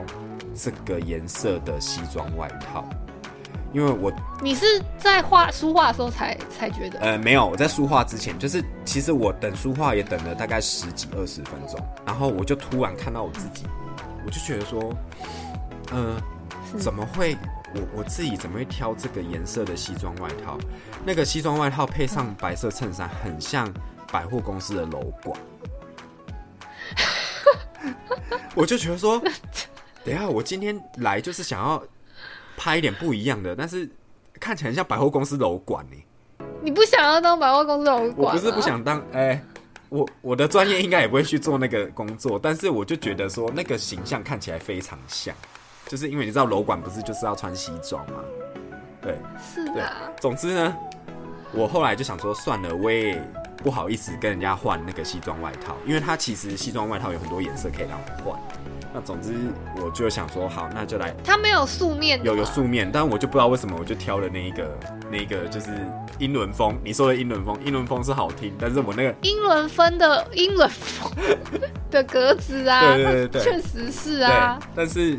[0.62, 2.84] 这个颜色的西装外套？
[3.72, 4.66] 因为我你是
[4.98, 13.64] 在画书画的时候才才觉得，呃没有我在书画之前，就是其实我等书画也等了大概十几二十分钟，然后我就突然看到我自己，
[14.26, 14.92] 我就觉得说，
[15.92, 16.20] 呃，
[16.80, 17.36] 怎么会
[17.72, 20.58] 我我自己怎么会挑这个颜色的西装外套？
[21.04, 23.72] 那个西装外套配上白色衬衫，很像
[24.11, 25.40] 百货公司的楼管。
[28.56, 29.22] 我就觉得说，
[30.05, 31.82] 等下我今天来就是想要
[32.57, 33.88] 拍一点不一样的，但是
[34.38, 35.96] 看起来很像百货公司楼管呢、
[36.62, 38.14] 你不想要当百货公司楼管？
[38.16, 38.61] 我不是不。
[38.61, 39.42] 想当，哎、
[39.88, 45.34] 我我的专业应该也不会去做那个工作，但是我就觉得说那个形象看起来非常像，
[45.86, 48.20] 就是因为你知道楼管不是就是要穿西装吗？
[49.03, 49.16] 对
[49.55, 50.76] 对是啊，，总之呢，
[51.53, 53.22] 我后来就想说算了，我也
[53.57, 58.40] 不好意思跟人家换那个西装外套，因为它其实西装外套有很多颜色可以让我换。
[58.93, 59.32] 那总之
[59.76, 64.78] 我就想说好，那就来它没有素面有有素面，但我就不知道为什么我就挑了那一个
[65.11, 65.68] 那一个就是
[66.18, 66.76] 英伦风。
[66.84, 71.09] 你说的英伦风，英伦风是好听，但是我那个英伦风的英伦风
[71.88, 75.16] 的格子啊，对对对对确实是啊。，但是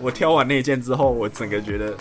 [0.00, 1.94] 我挑完那一件之后，我整个觉得，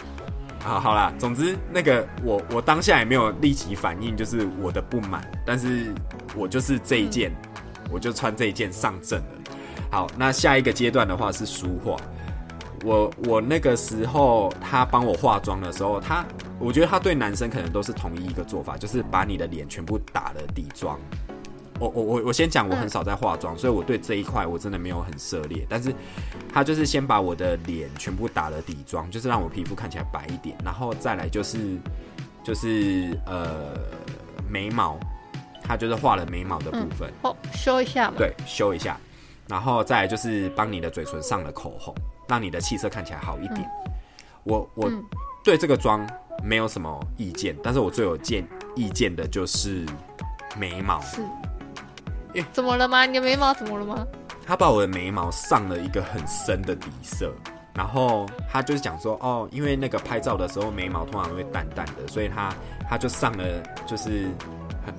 [0.64, 5.93] 啊，好啦，总之那个我我当下也没有立即反应，就是我的不满，但是
[6.38, 7.34] 我就是这一件，
[7.91, 9.26] 我就穿这一件上阵了。
[9.92, 11.98] 好，那下一个阶段的话是梳化。
[12.84, 16.26] 我我那个时候他帮我化妆的时候，他
[16.58, 20.98] 我觉得他对男生可能都是同一一个做法，就是把你的脸全部打了底妆。
[21.78, 25.66] 我我我我先讲，我很少在化妆，所以我对这一块我真的没有很涉猎。
[25.68, 25.94] 但是
[26.54, 31.58] 他就是先把我的脸全部打了底妆，就是让我皮肤看起来白一点，然后再来就是
[32.44, 33.78] 就是呃
[34.48, 34.98] 眉毛，
[35.64, 38.16] 他就是画了眉毛的部分，哦，修一下嘛。
[38.18, 38.96] 对，修一下，
[39.52, 41.93] 然后再来就是帮你的嘴唇上了口红，
[42.26, 43.70] 让你的气色看起来好一点。
[44.43, 45.04] 我我嗯
[45.43, 46.08] 对这个妆
[46.41, 49.86] 没有什么意见，但是我最有见意见的就是
[50.58, 51.02] 眉毛。
[52.54, 53.06] 怎么了吗？
[53.06, 54.08] 你的眉毛怎么了吗？
[54.47, 57.34] 他把我的眉毛上了一个很深的底色，
[57.76, 62.56] 然后他就是讲说，哦，因为那个拍照的时候眉毛通常会淡淡的，所以他
[62.89, 63.43] 他就上了
[63.86, 64.30] 就是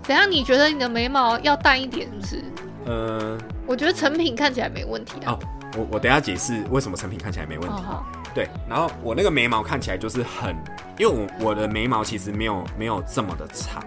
[0.03, 0.31] 怎样？
[0.31, 2.45] 你觉得你的眉毛要淡一点，是不是？
[2.87, 5.33] 呃我觉得成品看起来没问题啊。
[5.33, 5.39] 哦，
[5.77, 7.83] 我我等下解释为什么成品看起来没问题。
[8.35, 10.57] 对，然后我那个眉毛看起来就是很，
[10.99, 13.85] 因为我我的眉毛其实没有没有这么的长，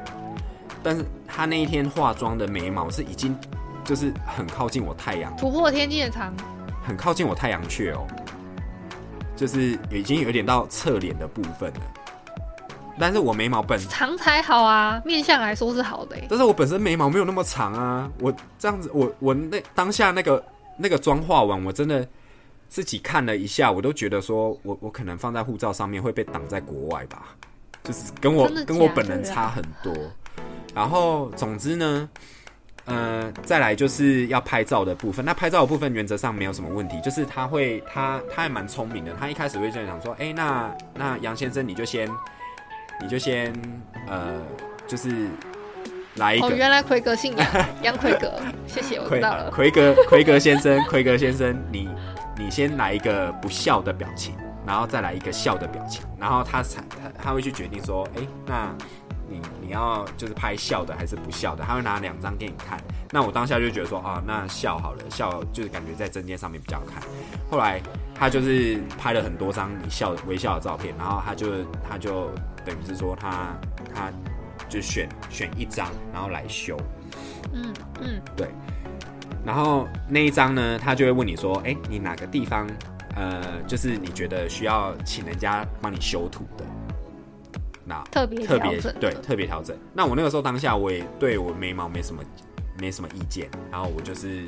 [0.83, 3.35] 但是他那一天化妆的眉毛是已经
[3.83, 6.31] 就是很靠近我太阳，突破天际的长，
[6.83, 8.05] 很靠近我太阳穴哦，
[9.35, 11.81] 就是已经有点到侧脸的部分了。
[12.99, 16.25] 但是我眉毛本，长才好啊，面相来说是好的、欸。
[16.29, 20.43] 但是我本身眉毛没有那么长啊，我这样子，我我那当下那个
[20.77, 22.07] 那个妆化完，我真的
[22.69, 27.35] 自己看了一下，我都觉得说我我可能放在护照上面会被挡在国外吧，
[27.83, 29.93] 就是跟我跟我本人差很多。
[30.73, 32.09] 然后总之呢，
[32.85, 35.23] 呃，再来就是要拍照的部分。
[35.23, 42.09] 那拍照的部分原则上没有什么问题，就是他会他他还蛮聪明的，他一开始会这样讲说，哎、那那杨先生你就先
[43.01, 43.53] 你就先
[44.07, 44.41] 呃，
[44.87, 45.27] 就是
[46.15, 46.47] 来一个。
[46.47, 47.47] 哦，原来奎格姓杨，
[47.83, 48.33] 杨奎格，
[48.67, 49.49] 谢谢，我奎知道了。
[49.51, 51.89] 奎格奎格先生，奎格先生， 你
[52.37, 54.35] 你先来一个不笑的表情，
[54.65, 58.75] 然后再来一个笑的表情，然后他才他他会去决定说，哎、那
[59.27, 61.63] 你你要就是拍笑的还是不笑的？
[61.63, 62.79] 他会拿两张给你看。
[63.11, 67.01] 那我当下就觉得说，啊，那笑好了，笑就是感觉在证件上面比较好看。
[67.49, 67.81] 后来
[68.16, 71.47] 他就是拍了很多张你笑微笑的照片，然后他就
[71.88, 72.30] 他就
[72.63, 73.53] 等于是说他
[73.93, 74.09] 他
[74.70, 76.78] 就选选一张，然后来修。
[77.53, 78.47] 嗯嗯，对，
[79.45, 82.68] 然后那一张呢，他就会问你说，哎、你哪个地方，
[83.16, 86.66] 呃，就是你觉得需要请人家帮你修图的，
[87.86, 89.78] 那特别特别对特别调整。
[89.93, 92.24] 那我那个时候当下我也对我眉毛没什么
[92.80, 94.43] 没什么意见，然后我就是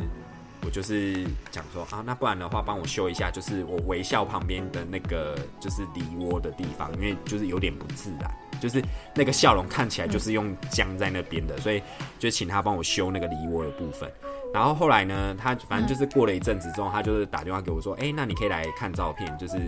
[0.66, 8.30] 我就是讲说啊，那不然的话帮我修一下，就是我微笑旁边的那个就是梨窝的地方，因为就是有点不自然，
[8.60, 8.84] 就是
[9.16, 11.82] 那个笑容看起来就是用僵在那边的，所以
[12.20, 14.12] 就请他帮我修那个梨窝的部分。
[14.54, 19.60] 然后后来呢，他反正就是过了一阵子之后，他就是打电话给我说，哎、那你可以来看照片，就是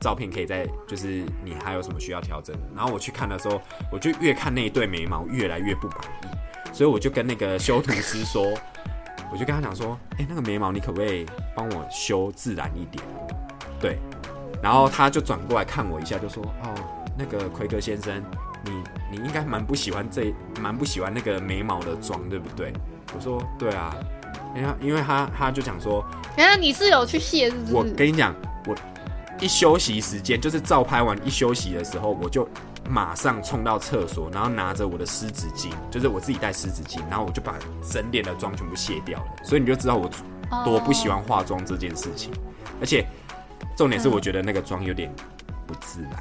[0.00, 2.62] 照片可以在，就是你还有什么需要调整的。
[2.76, 3.60] 然后我去看的时候，
[3.90, 8.52] 我就越看那一对眉毛越来越不满意，所以我就跟那个修图师说，
[9.32, 13.02] 我就跟他讲说，哎、那个眉毛你可不可以帮我修自然一点？
[13.80, 13.98] 对，
[14.62, 16.74] 然后他就转过来看我一下，就说，哦，
[17.16, 18.22] 那个奎哥先生，
[18.64, 18.70] 你
[19.10, 22.72] 你应该蛮不喜欢这，蛮不喜欢那个眉毛的妆，对不对？
[23.14, 23.94] 我说，对啊。
[24.56, 26.02] 因为他因为他他就讲说，
[26.36, 27.74] 原来你是有去卸，是不是？
[27.74, 28.34] 我跟你讲，
[28.66, 28.74] 我
[29.40, 32.48] 一休息时间，就是照拍完一休息的时候，我就
[32.88, 39.44] 马上冲到厕所，然后拿着我的湿纸巾，就是我自己带湿纸巾，然后我就把整脸的妆全部卸掉了。
[39.44, 40.10] 所以你就知道我
[40.50, 42.32] 哦多不喜欢化妆这件事情。
[42.80, 43.06] 而且
[43.76, 45.12] 重点是，我觉得那个妆有点
[45.66, 46.12] 不自然。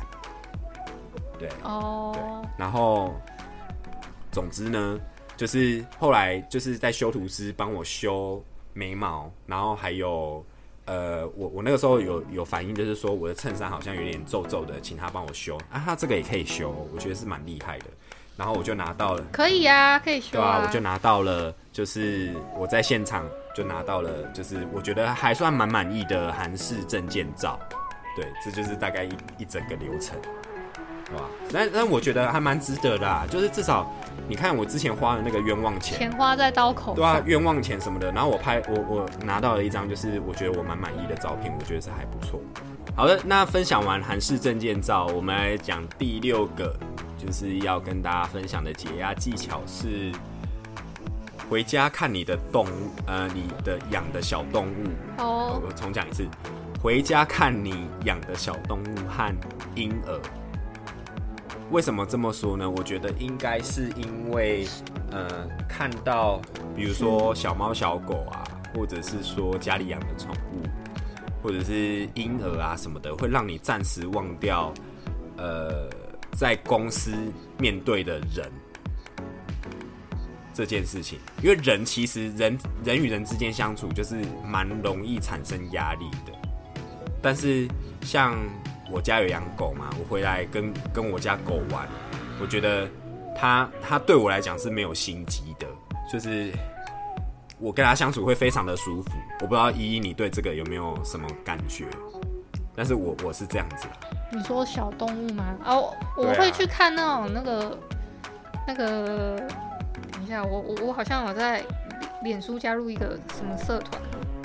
[1.39, 3.15] 对，哦，然后
[4.32, 4.99] 总之呢，
[5.36, 8.43] 就是后来就是在修图师帮我修
[8.74, 10.43] 眉毛，然后还有
[10.88, 17.85] 呃，我我那个时候有有反应，就是说我的衬衫好像有点皱皱的，请他帮我修啊，他这个也可以修，我觉得是蛮厉害的。
[18.38, 23.25] 然后我就拿到了，可以啊，可以修对啊，我就拿到了，就是我在现场
[23.55, 27.59] 就拿到了，就是我觉得还算蛮满意的韩式证件照。
[28.15, 30.15] 对，这就是大概一一整个流程，
[31.09, 31.23] 对吧？
[31.51, 33.89] 但但我觉得还蛮值得的、啊，就是至少
[34.27, 42.41] 你看我之前花的那个冤枉钱，钱花在刀口对啊，，冤枉钱什么的，然后我拍我我拿到了一张就是我觉得我蛮满意的照片，我觉得是还不错。
[42.95, 46.75] 好的，那分享完韩式证件照，我们来讲第六个，
[47.17, 50.11] 就是要跟大家分享的解压技巧是
[51.49, 54.89] 回家看你的动物，呃，你的养的小动物。
[55.19, 56.27] 哦，我重讲一次，
[56.81, 59.33] 回家看你养的小动物和
[59.75, 60.19] 婴儿。
[61.70, 62.70] 为什么这么说呢？
[62.70, 64.65] 我觉得应该是因为，
[65.11, 65.28] 呃，
[65.68, 66.41] 看到
[66.76, 68.43] 比如说小猫小狗啊，
[68.74, 70.63] 或者是说家里养的宠物，
[71.43, 74.74] 或者是婴儿啊什么的，会让你暂时忘掉，
[75.36, 75.89] 呃，
[76.32, 77.11] 在公司
[77.57, 78.49] 面对的人
[80.53, 81.20] 这件事情。
[81.43, 86.32] 因为人其实人人与人之间相处，就是蛮容易产生压力的。
[87.22, 87.68] 但是
[88.01, 88.38] 像
[88.91, 91.88] 我家有养狗嘛，我回来跟跟我家狗玩，
[92.41, 92.88] 我觉得
[93.35, 95.67] 它它对我来讲是没有心机的，
[96.11, 96.51] 就是
[97.59, 99.11] 我跟它相处会非常的舒服。
[99.41, 101.85] 我不知道依依你对这个有没有什么感觉？
[102.75, 103.88] 但是我我是这样子，
[104.31, 105.43] 你说小动物吗？
[105.65, 107.77] 哦，我会去看那种那个
[108.67, 109.35] 那个，
[110.11, 111.63] 等一下，我我我好像有在
[112.23, 113.99] 脸书加入一个什么社团，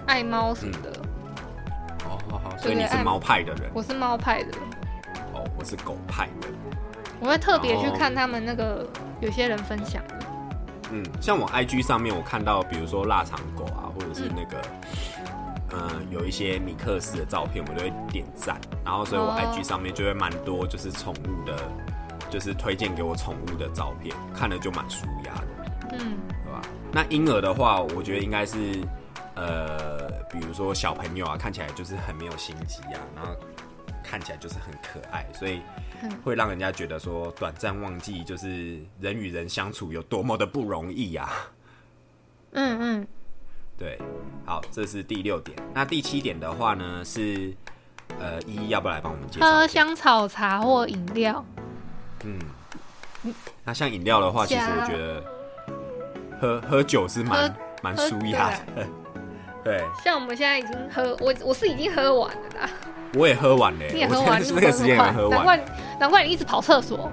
[0.06, 0.90] 爱猫什么的。
[2.12, 4.50] 哦，好好，所以你是猫派的人，我是猫派的，
[5.34, 6.48] 哦，我是狗派的。
[7.20, 8.86] 我会特别去哦看他们那个
[9.20, 10.14] 有些人分享的。
[10.90, 14.60] 嗯，像我 IG 上面我看到，比如说腊肠狗啊，或者是那个，
[15.70, 21.56] 呃，有一些米克斯的照片，我都会点赞，然后所以我哦 IG 上面就会蛮多就是宠物的，
[22.28, 26.60] 就是推荐给我宠物的照片，看了就蛮舒压的，嗯，对吧？
[26.92, 28.56] 那婴儿的话，我觉得应该是，
[29.34, 33.34] 呃，比如说小朋友啊，看起来就是很没有心机啊，然后
[34.02, 35.62] 看起来就是很可爱，所以
[36.02, 41.30] 嗯会让人家觉得说短暂忘记就是人与人相处有多么的不容易啊。
[42.52, 43.06] 嗯嗯，
[43.78, 43.98] 对，
[44.44, 45.56] 好，这是第六点。
[45.72, 47.54] 那第七点的话呢是，
[48.20, 49.66] 呃，依依要不要来帮我们介绍喝？
[49.66, 51.42] 香草茶或饮料，
[52.24, 52.38] 嗯，
[53.64, 55.24] 那像饮料的话，其实我觉得
[56.38, 58.86] 喝喝酒是蛮喝蛮舒压的。
[59.64, 62.70] 对，像我们现在已经喝，我我是已经喝完了啦，
[63.14, 65.30] 我也喝完了、你也喝完，那个时间也快喝完。
[65.30, 65.64] 难怪
[66.00, 67.10] 难怪你一直跑厕所。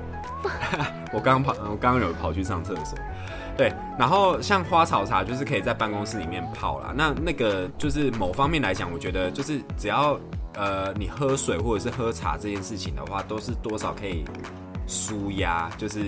[1.12, 2.98] 我刚刚跑，我刚刚有跑去上厕所。
[3.58, 6.94] 对，然后像花草茶就是可以在办公室里面泡啦。
[6.96, 10.18] 那那个就是某方面来讲，我觉得就是只要
[10.56, 14.24] 呃你喝水或者是喝茶这件事情的话，都是多少可以
[14.88, 16.00] 舒压，就是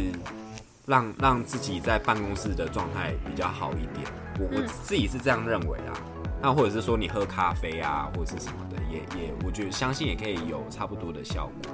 [0.85, 4.07] 让让自己在办公室的状态比较好一点。
[4.39, 5.93] 我我嗯自己是这样认为啦。
[6.41, 11.71] 那或者是说你喝咖啡啊，或者是什么的，也也我觉得相信也可以有差不多的效果，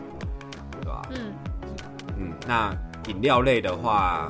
[0.81, 1.33] 对吧、嗯，
[2.17, 2.75] 嗯，那
[3.07, 4.29] 饮料类的话，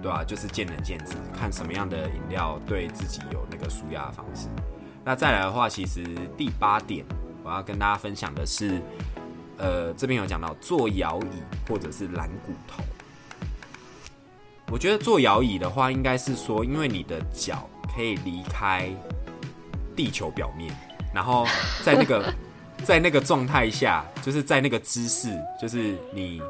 [0.00, 4.46] 对啊，就是见仁见智，看什么样的饮料对自己有那个舒压的方式。
[5.04, 6.04] 那再来的话，其实
[6.36, 7.04] 第八点
[7.42, 8.80] 我要跟大家分享的是，
[9.56, 12.82] 呃，这边有讲到坐摇椅或者是懒骨头。
[14.70, 18.88] 我觉得坐摇椅的话，应该是说，因为你的脚可以离开
[19.98, 20.72] 地球表面，
[21.12, 21.44] 然后
[21.82, 22.32] 在那个
[22.84, 26.40] 在那个状态下，就是在那个姿势，就是你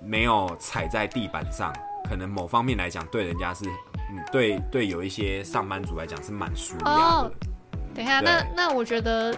[0.00, 1.72] 没有踩在地板上，
[2.08, 3.64] 可能某方面来讲，对人家是，
[4.10, 6.90] 嗯，对对，有一些上班族来讲是蛮舒压的。
[6.90, 7.32] 哦
[7.94, 9.32] 等一下，那那我觉得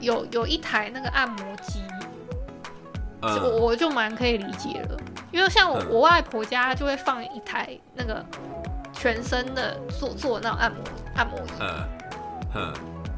[0.00, 1.80] 有有一台那个按摩机，
[3.22, 4.98] 我嗯我就蛮可以理解了，
[5.30, 8.24] 因为像我、嗯我外婆家就会放一台那个
[8.92, 10.80] 全身的做做那种按摩
[11.14, 11.97] 按摩椅，嗯
[12.54, 12.72] 嗯。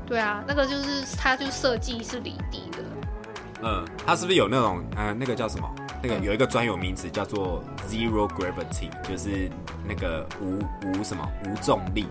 [0.06, 2.78] 对啊，那个就是它就设计是离地的，
[3.62, 5.70] 嗯，它是不是有那种呃，那个叫什么？
[6.02, 9.48] 那个嗯有一个专有名词叫做 zero gravity，就是
[9.86, 10.58] 那个无
[10.88, 12.08] 无什么无重力，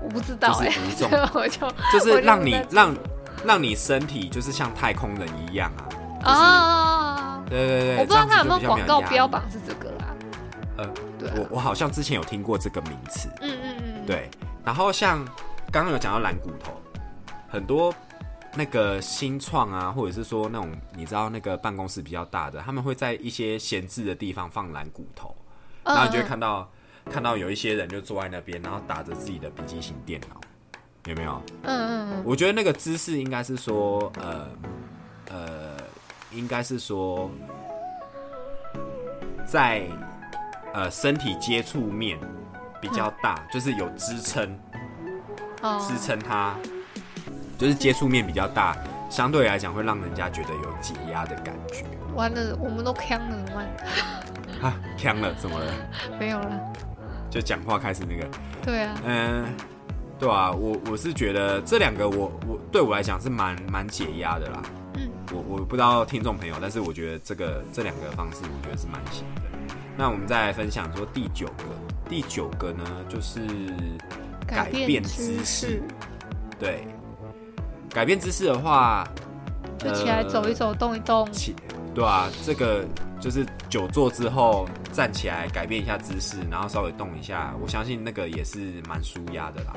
[0.00, 1.10] 我不知道就是哎、无重。
[1.34, 2.94] 我就就是让你让
[3.44, 5.88] 让你身体就是像太空人一样啊。
[6.20, 10.14] 就是啊，对对对，我不知道它有没有广告标榜是这个啦，
[10.76, 10.84] 呃，
[11.18, 13.28] 对啊，我我好像之前有听过这个名词。
[13.40, 14.30] 嗯嗯嗯，对，
[14.64, 15.24] 然后像
[15.72, 16.72] 刚刚有讲到蓝骨头，
[17.48, 17.94] 很多
[18.54, 25.34] 那个新创啊，或者是说那种你知道那个办公室比较大的，他们会在一些闲置的地方放蓝骨头，
[25.84, 26.70] 然后你就会看到
[27.10, 30.40] 看到有一些人就坐在那边，然后打着自己的笔记型电脑，
[31.04, 31.42] 有没有？
[31.62, 34.48] 嗯嗯嗯，我觉得那个姿势应该是说，呃
[35.30, 35.76] 呃，
[36.32, 37.30] 应该是说
[39.44, 39.86] 在
[40.72, 42.18] 呃身体接触面
[42.80, 44.58] 比较大，就是有支撑哦
[45.80, 46.54] 支撑它，
[47.58, 48.76] 就是接触面比较大，
[49.10, 51.84] 相对来讲会让人家觉得有解压的感觉。
[52.14, 53.66] 完了，我们都呛了，怎么办？
[54.70, 55.72] 啊，呛了，怎么了？
[56.18, 56.60] 没有了。
[57.28, 58.26] 就讲话开始那个，
[58.62, 59.44] 对啊，嗯、
[60.18, 64.62] 对啊，我我是觉得这两个我我对我来讲是蛮蛮解压的啦。
[64.94, 69.42] 嗯，我我不知道听众朋友，但是我觉得这个这两个方式，我觉得是蛮行的。
[69.98, 71.64] 那我们再来分享说第九个，
[72.08, 73.40] 第九个呢就是
[74.46, 75.82] 改变姿势。
[76.58, 76.86] 对，
[77.90, 79.06] 改变姿势的话，
[79.78, 81.30] 就起来走一走，动一动。
[81.32, 81.54] 起，
[81.94, 82.84] 对啊，这个
[83.20, 89.74] 就是久坐之后站起来改变一下姿势，然后稍微动一下，我相信那个也是蛮舒压的啦。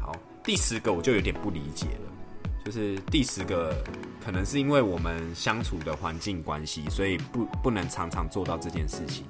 [0.00, 0.12] 好，
[0.42, 3.74] 第十个我就有点不理解了，就是第十个
[4.22, 9.24] 可能是因为我们相处的环境关系，所以不不能常常做到这件事情。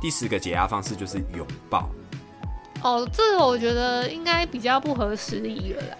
[0.00, 1.90] 第十个解压方式就是拥抱，
[2.82, 5.96] 哦，这个我觉得应该比较不合时宜了啦，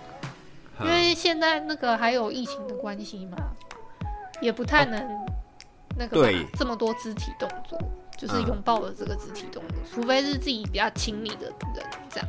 [0.80, 3.36] 因为现在那个还有疫情的关系嘛，
[4.40, 5.00] 也不太能
[5.96, 7.78] 那个吧对这么多肢体动作，
[8.18, 12.28] 就是嗯拥抱的这个肢体动作，除非是自己比较亲密的人这样。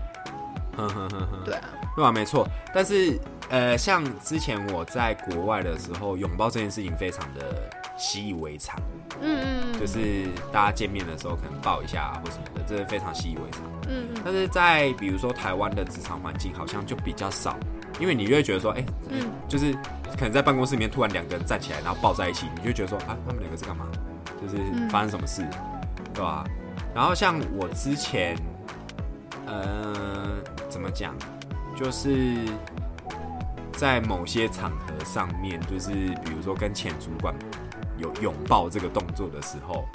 [0.75, 2.47] 哼哼哼哼，对啊，对啊，没错。
[2.73, 3.19] 但是
[3.49, 7.69] 呃，像之前我在国外的时候，拥抱这件事情非常的
[8.03, 8.77] 习以为常。
[9.21, 13.61] 嗯嗯嗯，就是大家见面的时候可能抱一下啊或什么的，这是非常习以为常。
[13.88, 17.55] 嗯嗯但是在比如说台湾的职场环境好像就比较少，
[17.99, 19.73] 因为你就会觉得说，哎、嗯就是
[20.17, 23.85] 可能在办公室里面突然两个人站起来，然后抱在一起，你就觉得说啊，他们两个是干嘛？
[24.41, 25.47] 就是嗯发生什么事，
[26.13, 26.43] 对吧、
[26.93, 28.35] 然后像我之前，
[29.45, 30.35] 呃，
[30.69, 31.15] 怎么讲，
[31.77, 32.35] 就是
[33.71, 35.91] 在某些场合上面，就是
[36.25, 37.34] 比如说跟前主管
[38.03, 39.85] 有拥抱这个动作的时候，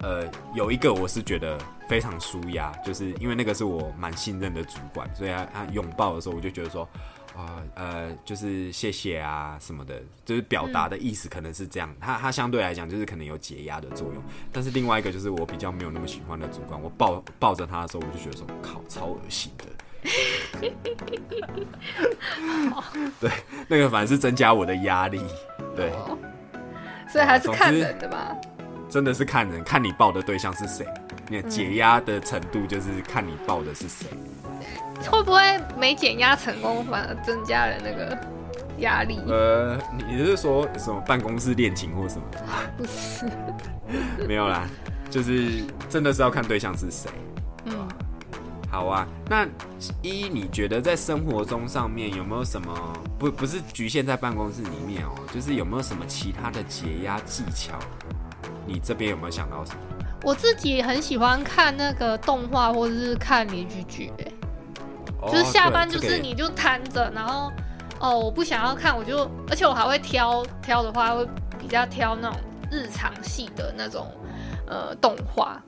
[0.00, 0.24] 呃，
[0.54, 1.56] 有一个我是觉得
[1.88, 6.88] 非常舒压，就是因为那个是我蛮信任的主管，所以他他拥抱的时候，我就觉得说，
[7.36, 11.94] 啊呃，就是谢谢啊什么的，就是表达的意思可能是这样。
[12.00, 19.64] 他他相对来讲就是可能有解压的作用，但是另外一个就是我比较没有那么喜欢的主管，我抱抱着他的时候，我就觉得说，靠，超恶心的。
[23.20, 23.30] 对，
[23.66, 25.20] 那个反而是增加我的压力。
[25.74, 25.92] 对，
[27.10, 28.36] 所以还是看人的吧。
[28.88, 30.86] 真的是看人，看你抱的对象是谁，
[31.28, 34.06] 你的解压的程度就是看你抱的是谁。
[35.10, 35.40] 会不会
[35.78, 38.18] 没减压成功，反而增加了那个
[38.78, 39.20] 压力？
[39.28, 42.24] 呃，你你是说什么办公室恋情或什么？
[42.76, 43.26] 不是，
[44.26, 44.66] 没有啦，
[45.10, 47.10] 就是真的是要看对象是谁。
[48.68, 49.46] 嗯，好啊，那
[50.02, 52.72] 一你觉得在生活中上面有没有什么
[53.18, 57.78] 不不是局限在办公室里面哦，就是有没有什么其他的解压技巧？
[58.66, 59.80] 你这边有没有想到什么？
[60.22, 64.32] 我自己很喜欢看那个动画或者是看连续剧，哎，
[65.22, 67.52] 哦就是下班就是你就瘫着，然后
[68.00, 71.26] 哦，我不想要看，我就而且我还会挑挑的话，会
[71.58, 72.38] 比较挑那种
[72.70, 74.12] 日常系的那种
[74.66, 75.62] 呃动画，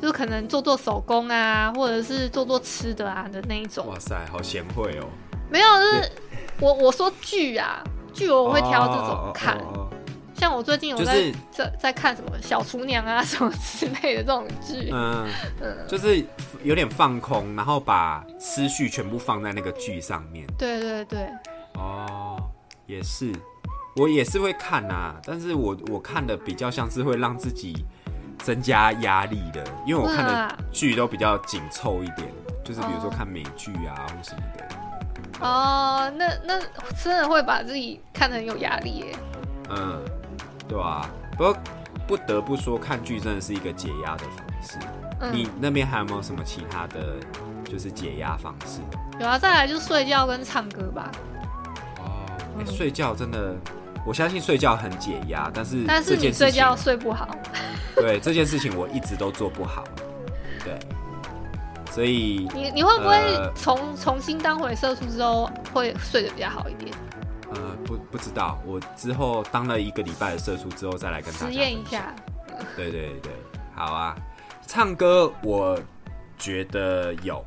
[0.00, 3.86] 就是可能做做手工啊，或者是做做吃的啊的那一种。
[3.86, 5.06] 哇塞，好贤惠哦！
[5.50, 6.12] 没有，就是
[6.58, 7.82] 我我说剧啊，
[8.12, 9.56] 剧我会挑这种看。
[9.56, 9.96] 哦哦哦哦
[10.32, 15.28] 像我最近有在、就是在在看什么小厨娘啊什么之类的这种剧，嗯，
[15.60, 16.24] 嗯，就是
[16.62, 20.46] 有点放空，然后把思绪全部放在那个剧上面。
[20.56, 21.28] 对对对，
[21.74, 22.42] 哦，
[22.86, 23.30] 也是，
[23.96, 27.84] 我也是会看呐、但是我我看的比较像是会让自己
[28.42, 32.28] 增加压力的，因为我看的剧都比较紧凑一点，
[32.64, 34.64] 就是比如说哦看美剧啊或什么的。
[35.40, 36.60] 哦，那那
[37.02, 39.16] 真的会把自己看得很有压力耶。
[39.70, 40.04] 嗯，
[40.68, 41.56] 对吧、不过
[42.06, 44.78] 不得不说，看剧真的是一个解压的方式。
[45.20, 47.16] 嗯，你那边还有没有什么其他的，
[47.64, 48.80] 就是解压方式？
[49.20, 51.10] 有啊，再来就是睡觉跟唱歌吧。
[51.98, 53.54] 哦，睡觉真的，
[54.06, 57.28] 我相信睡觉很解压，但是但是你睡觉睡不好，
[57.96, 59.84] 对这件事情我一直都做不好，
[60.64, 60.78] 对，
[61.92, 66.96] 所以你你会不会呃重、重新当回社畜之后会睡得比较好一点？
[67.52, 71.84] 呃不不知道，我之后当了一个礼拜的社畜之后再来跟大家实验一。
[71.84, 72.14] 下。
[72.76, 73.32] 对对对，
[73.74, 74.16] 好啊，
[74.66, 75.78] 唱歌我
[76.38, 77.44] 觉得有，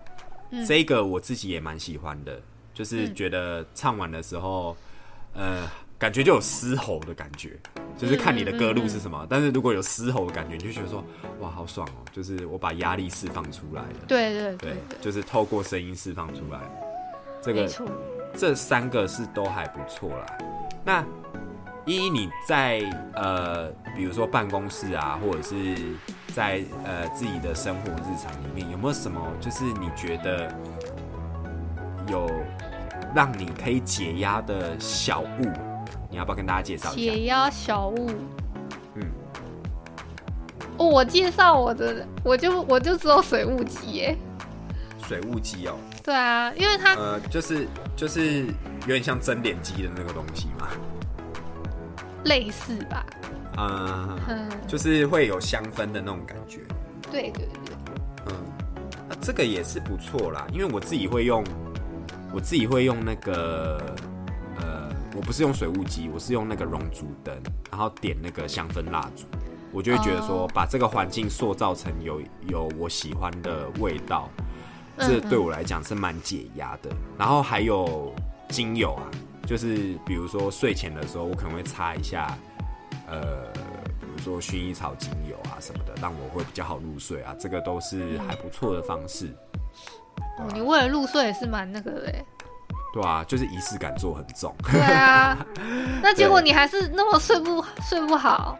[0.51, 2.37] 嗯这个我自己也蛮喜欢的，
[2.73, 4.75] 就是嗯觉得唱完的时候，
[5.33, 5.69] 呃，
[6.03, 7.57] 感觉就有嘶吼的感觉，
[7.97, 9.25] 就是看你的歌路是什么。
[9.29, 11.01] 但是如果有嘶吼的感觉，你就觉得说，
[11.39, 12.03] 哇，好爽哦！
[12.11, 16.59] 就是我把压力释放出来了，对对对就是透过声音释放出来。
[17.41, 17.69] 这个。
[18.35, 20.25] 这三个是都还不错啦。
[20.83, 21.05] 那
[21.85, 22.81] 依依你在
[23.13, 25.55] 呃，比如说办公室啊，或者是
[26.33, 30.53] 在呃自己的生活日常里面，有没有什么就是你觉得
[32.09, 32.29] 有
[33.15, 35.72] 让你可以解压的小物？
[36.13, 37.11] 你要不要跟大家介绍一下？
[37.11, 38.11] 解压小物。
[38.93, 39.03] 嗯，
[40.77, 44.15] 哦，我介绍我的，我就我就只有水雾机耶。
[45.07, 45.73] 水雾机哦，
[46.03, 48.45] 对啊，因为它呃，就是就是
[48.81, 50.67] 有点像蒸脸机的那个东西嘛，
[52.25, 53.03] 类似吧。
[53.57, 56.59] 嗯，嗯，就是会有香氛的那种感觉。
[57.11, 57.75] 对对对，
[58.27, 58.33] 嗯，
[59.09, 61.43] 那这个也是不错啦，因为我自己会用，
[62.31, 63.95] 我自己会用那个，呃，
[65.15, 67.35] 我不是用水雾机，我是用那个熔烛灯，
[67.69, 69.25] 然后点那个香氛蜡烛，
[69.71, 74.27] 我就会觉得说哦，把这个环境塑造成有有我喜欢的味道，
[74.97, 76.89] 嗯这对我来讲是蛮解压的。
[77.17, 78.13] 然后还有
[78.49, 79.05] 精油啊，
[79.45, 82.35] 就是比如说睡前的时候，我可能会擦一下，
[83.07, 83.51] 呃，
[83.99, 89.27] 比如说薰衣草精油啊什么的，让我会比较好入睡啊，这个都是还不错的方式，
[90.39, 92.25] 哦，你为了入睡也是蛮那个的耶。
[92.93, 94.53] 对啊，就是仪式感做很重。
[94.71, 95.37] 对啊，
[96.01, 98.57] 那结果你还是那么睡不睡不好。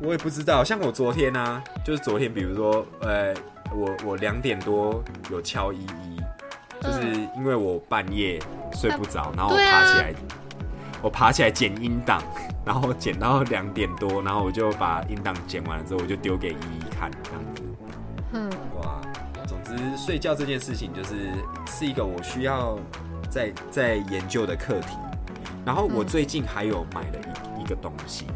[0.00, 3.34] 我也不知道，像我昨天呢、啊，就是昨天，比如说，呃，
[3.72, 6.20] 我我两点多有敲依依，
[6.80, 7.02] 就是
[7.36, 8.40] 因为我半夜
[8.72, 10.14] 睡不着，然后我爬起来，
[11.02, 12.22] 我爬起来剪音档，
[12.64, 17.62] 然后剪到两点多，然后我就把音档剪完了之后，我就丢给依依看，这样子。
[18.34, 19.00] 嗯，哇，
[19.48, 21.32] 总之睡觉这件事情就是
[21.66, 22.78] 是一个我需要
[23.28, 24.96] 在在研究的课题。
[25.64, 27.18] 然后我嗯最近还有买了
[27.56, 28.26] 一一个东西，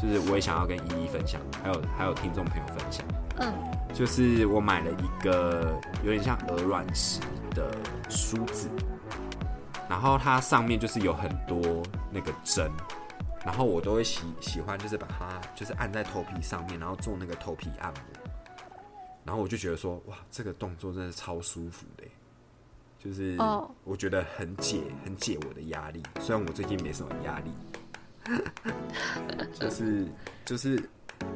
[0.00, 3.04] 就是我也想要跟依依分享，还有还有听众朋友分享，
[3.38, 3.52] 嗯，
[3.92, 7.20] 就是我买了一个有点像鹅卵石
[7.50, 7.76] 的
[8.08, 8.68] 梳子，
[9.88, 12.70] 然后它上面就是有很多那个针。
[13.42, 18.02] 然后我都会喜喜欢，就是把它就是按在头皮上面，然后做那个头皮按摩。
[19.24, 21.86] 然后我就觉得说，哇，这个动作真的超舒服
[23.02, 26.02] 就是哦我觉得很解很解我的压力。
[26.20, 28.40] 虽然我最近没什么压力，
[29.58, 30.06] 就是
[30.44, 30.78] 就是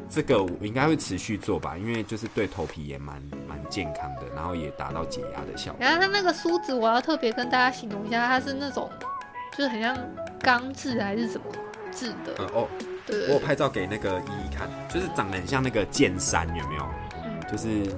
[0.08, 5.80] 这个我应该会持续做吧，因为就是对头皮也蛮蛮健康的，然后也达到解压的效果。
[5.80, 8.90] 然后它那个梳子，我要特别跟大家形容一下，它是那种
[9.56, 9.96] 就是很像
[10.40, 11.46] 钢制还是什么
[11.90, 12.68] 制的，嗯哦，
[13.28, 16.86] 我有拍照给那个依依看，就是长得很像那个剑山，有没有？
[17.24, 17.90] 嗯，就是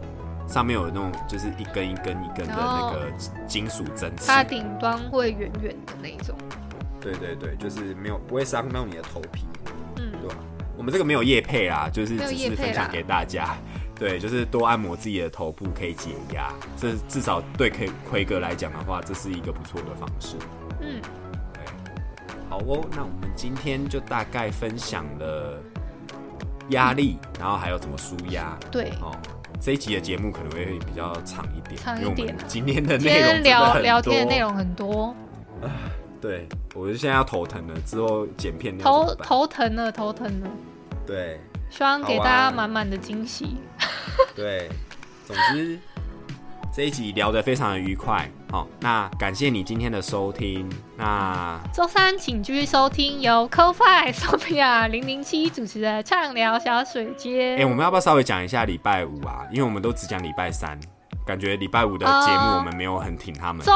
[0.46, 3.12] 上面有那种就是一根一根一根的那个
[3.46, 4.26] 金属针刺。
[4.26, 6.36] 它顶端会圆圆的那种，
[7.00, 9.44] 对对对，就是没有不会伤到你的头皮，
[9.96, 10.36] 嗯，对吧？
[10.76, 13.56] 我们这个没有叶配啦，就是只是分享给大家。
[13.98, 20.36] 对，就是多按摩自己的头部可以解压，这至少对奎奎哥来讲的话，这是一个不错的方式。
[20.82, 21.00] 嗯，
[21.54, 21.64] 对，
[22.50, 25.58] 好哦，那我们今天就大概分享了
[26.68, 28.54] 压力，然后还有怎么舒压。
[28.70, 28.90] 对。
[29.00, 29.16] 哦，
[29.66, 32.32] 这一集的节目可能会比较长一点，长一点。
[32.32, 35.12] 啊今天的内容聊聊天的内容很多，
[36.20, 40.48] 对，我是现在要头疼了，之后剪片头头疼了，头疼了，
[41.04, 41.40] 对。
[41.68, 43.56] 希望给大家满满的惊喜。
[44.36, 44.70] 对，
[45.26, 45.76] 总之
[46.76, 48.30] 这一集聊得非常的愉快。
[48.50, 50.70] 好、那感谢你今天的收听。
[50.98, 57.56] 那周三请继续收听由 CoFi Sophia 零零七主持的畅聊小水街。
[57.58, 59.46] 哎、我们要不要稍微讲一下礼拜五啊？
[59.50, 60.78] 因为我们都只讲礼拜三，
[61.26, 63.64] 感觉礼拜五的节目哦我们没有很挺他们。
[63.64, 63.72] 周，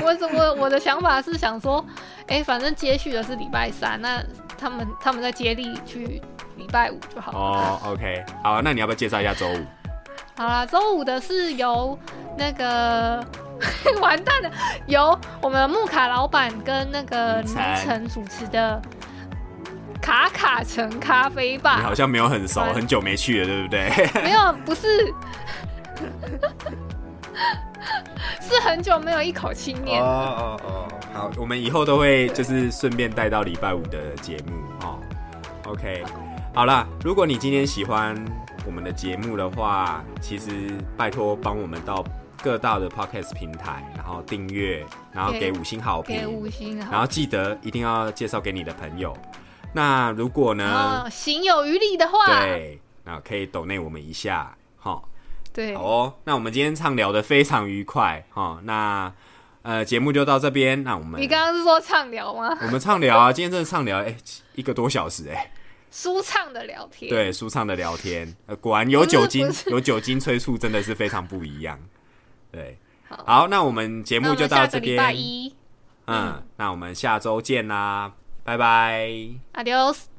[0.00, 1.84] 我我我的想法是想说，
[2.28, 4.22] 哎、反正接续的是礼拜三，那
[4.56, 6.22] 他们他们在接力去
[6.56, 7.38] 礼拜五就好了。
[7.38, 9.66] 哦，OK，好，那你要不要介绍一下周五？
[10.36, 11.98] 好啦，周五的是由
[12.38, 13.24] 那个
[14.00, 14.50] 完蛋的，
[14.86, 18.80] 由我们木卡老板跟那个凌凌晨晨主持的
[20.00, 21.94] 卡卡城咖啡吧你吧好。
[21.94, 23.90] 像没有很熟，完很久没去了，对不对？
[24.24, 25.12] 没有，不是，
[28.40, 30.02] 是很久没有一口气念。
[30.02, 34.54] 哦哦哦，好，我们以后都会就是顺便带到礼拜五的节目
[34.86, 34.98] 哦。
[35.66, 36.02] OK，
[36.54, 38.16] 好啦，如果你今天喜欢
[38.64, 42.04] 我们的节目的话，其实拜托帮我们到
[42.42, 49.16] 各大的 Podcast 平台，然后订阅，然后给给五星好评给，五星好，然后记得一定要介绍给你的朋友。
[49.74, 51.08] 那如果呢？
[51.10, 55.02] 行有余力的话，对，那可以抖内我们一下，哈。
[55.54, 58.58] 对好哦，那我们今天畅聊的非常愉快哈。
[58.64, 59.12] 那
[59.60, 60.82] 呃，节目就到这边。
[60.82, 62.56] 那我们你刚刚是说畅聊吗？
[62.62, 64.16] 我们畅聊啊，今天真的畅聊，哎、
[64.54, 65.52] 一个多小时、哎，
[65.92, 71.78] 舒畅的聊天。，对，舒畅的聊天，呃，果然有酒精有酒精催促，真的是非常不一样。
[72.50, 72.78] 对，
[73.08, 74.96] 好好，那我们节目就到这边。
[74.96, 75.54] 拜一
[76.06, 78.12] 嗯，那我们下周见啦，
[78.42, 79.08] 拜拜。
[79.52, 80.11] ，Adios。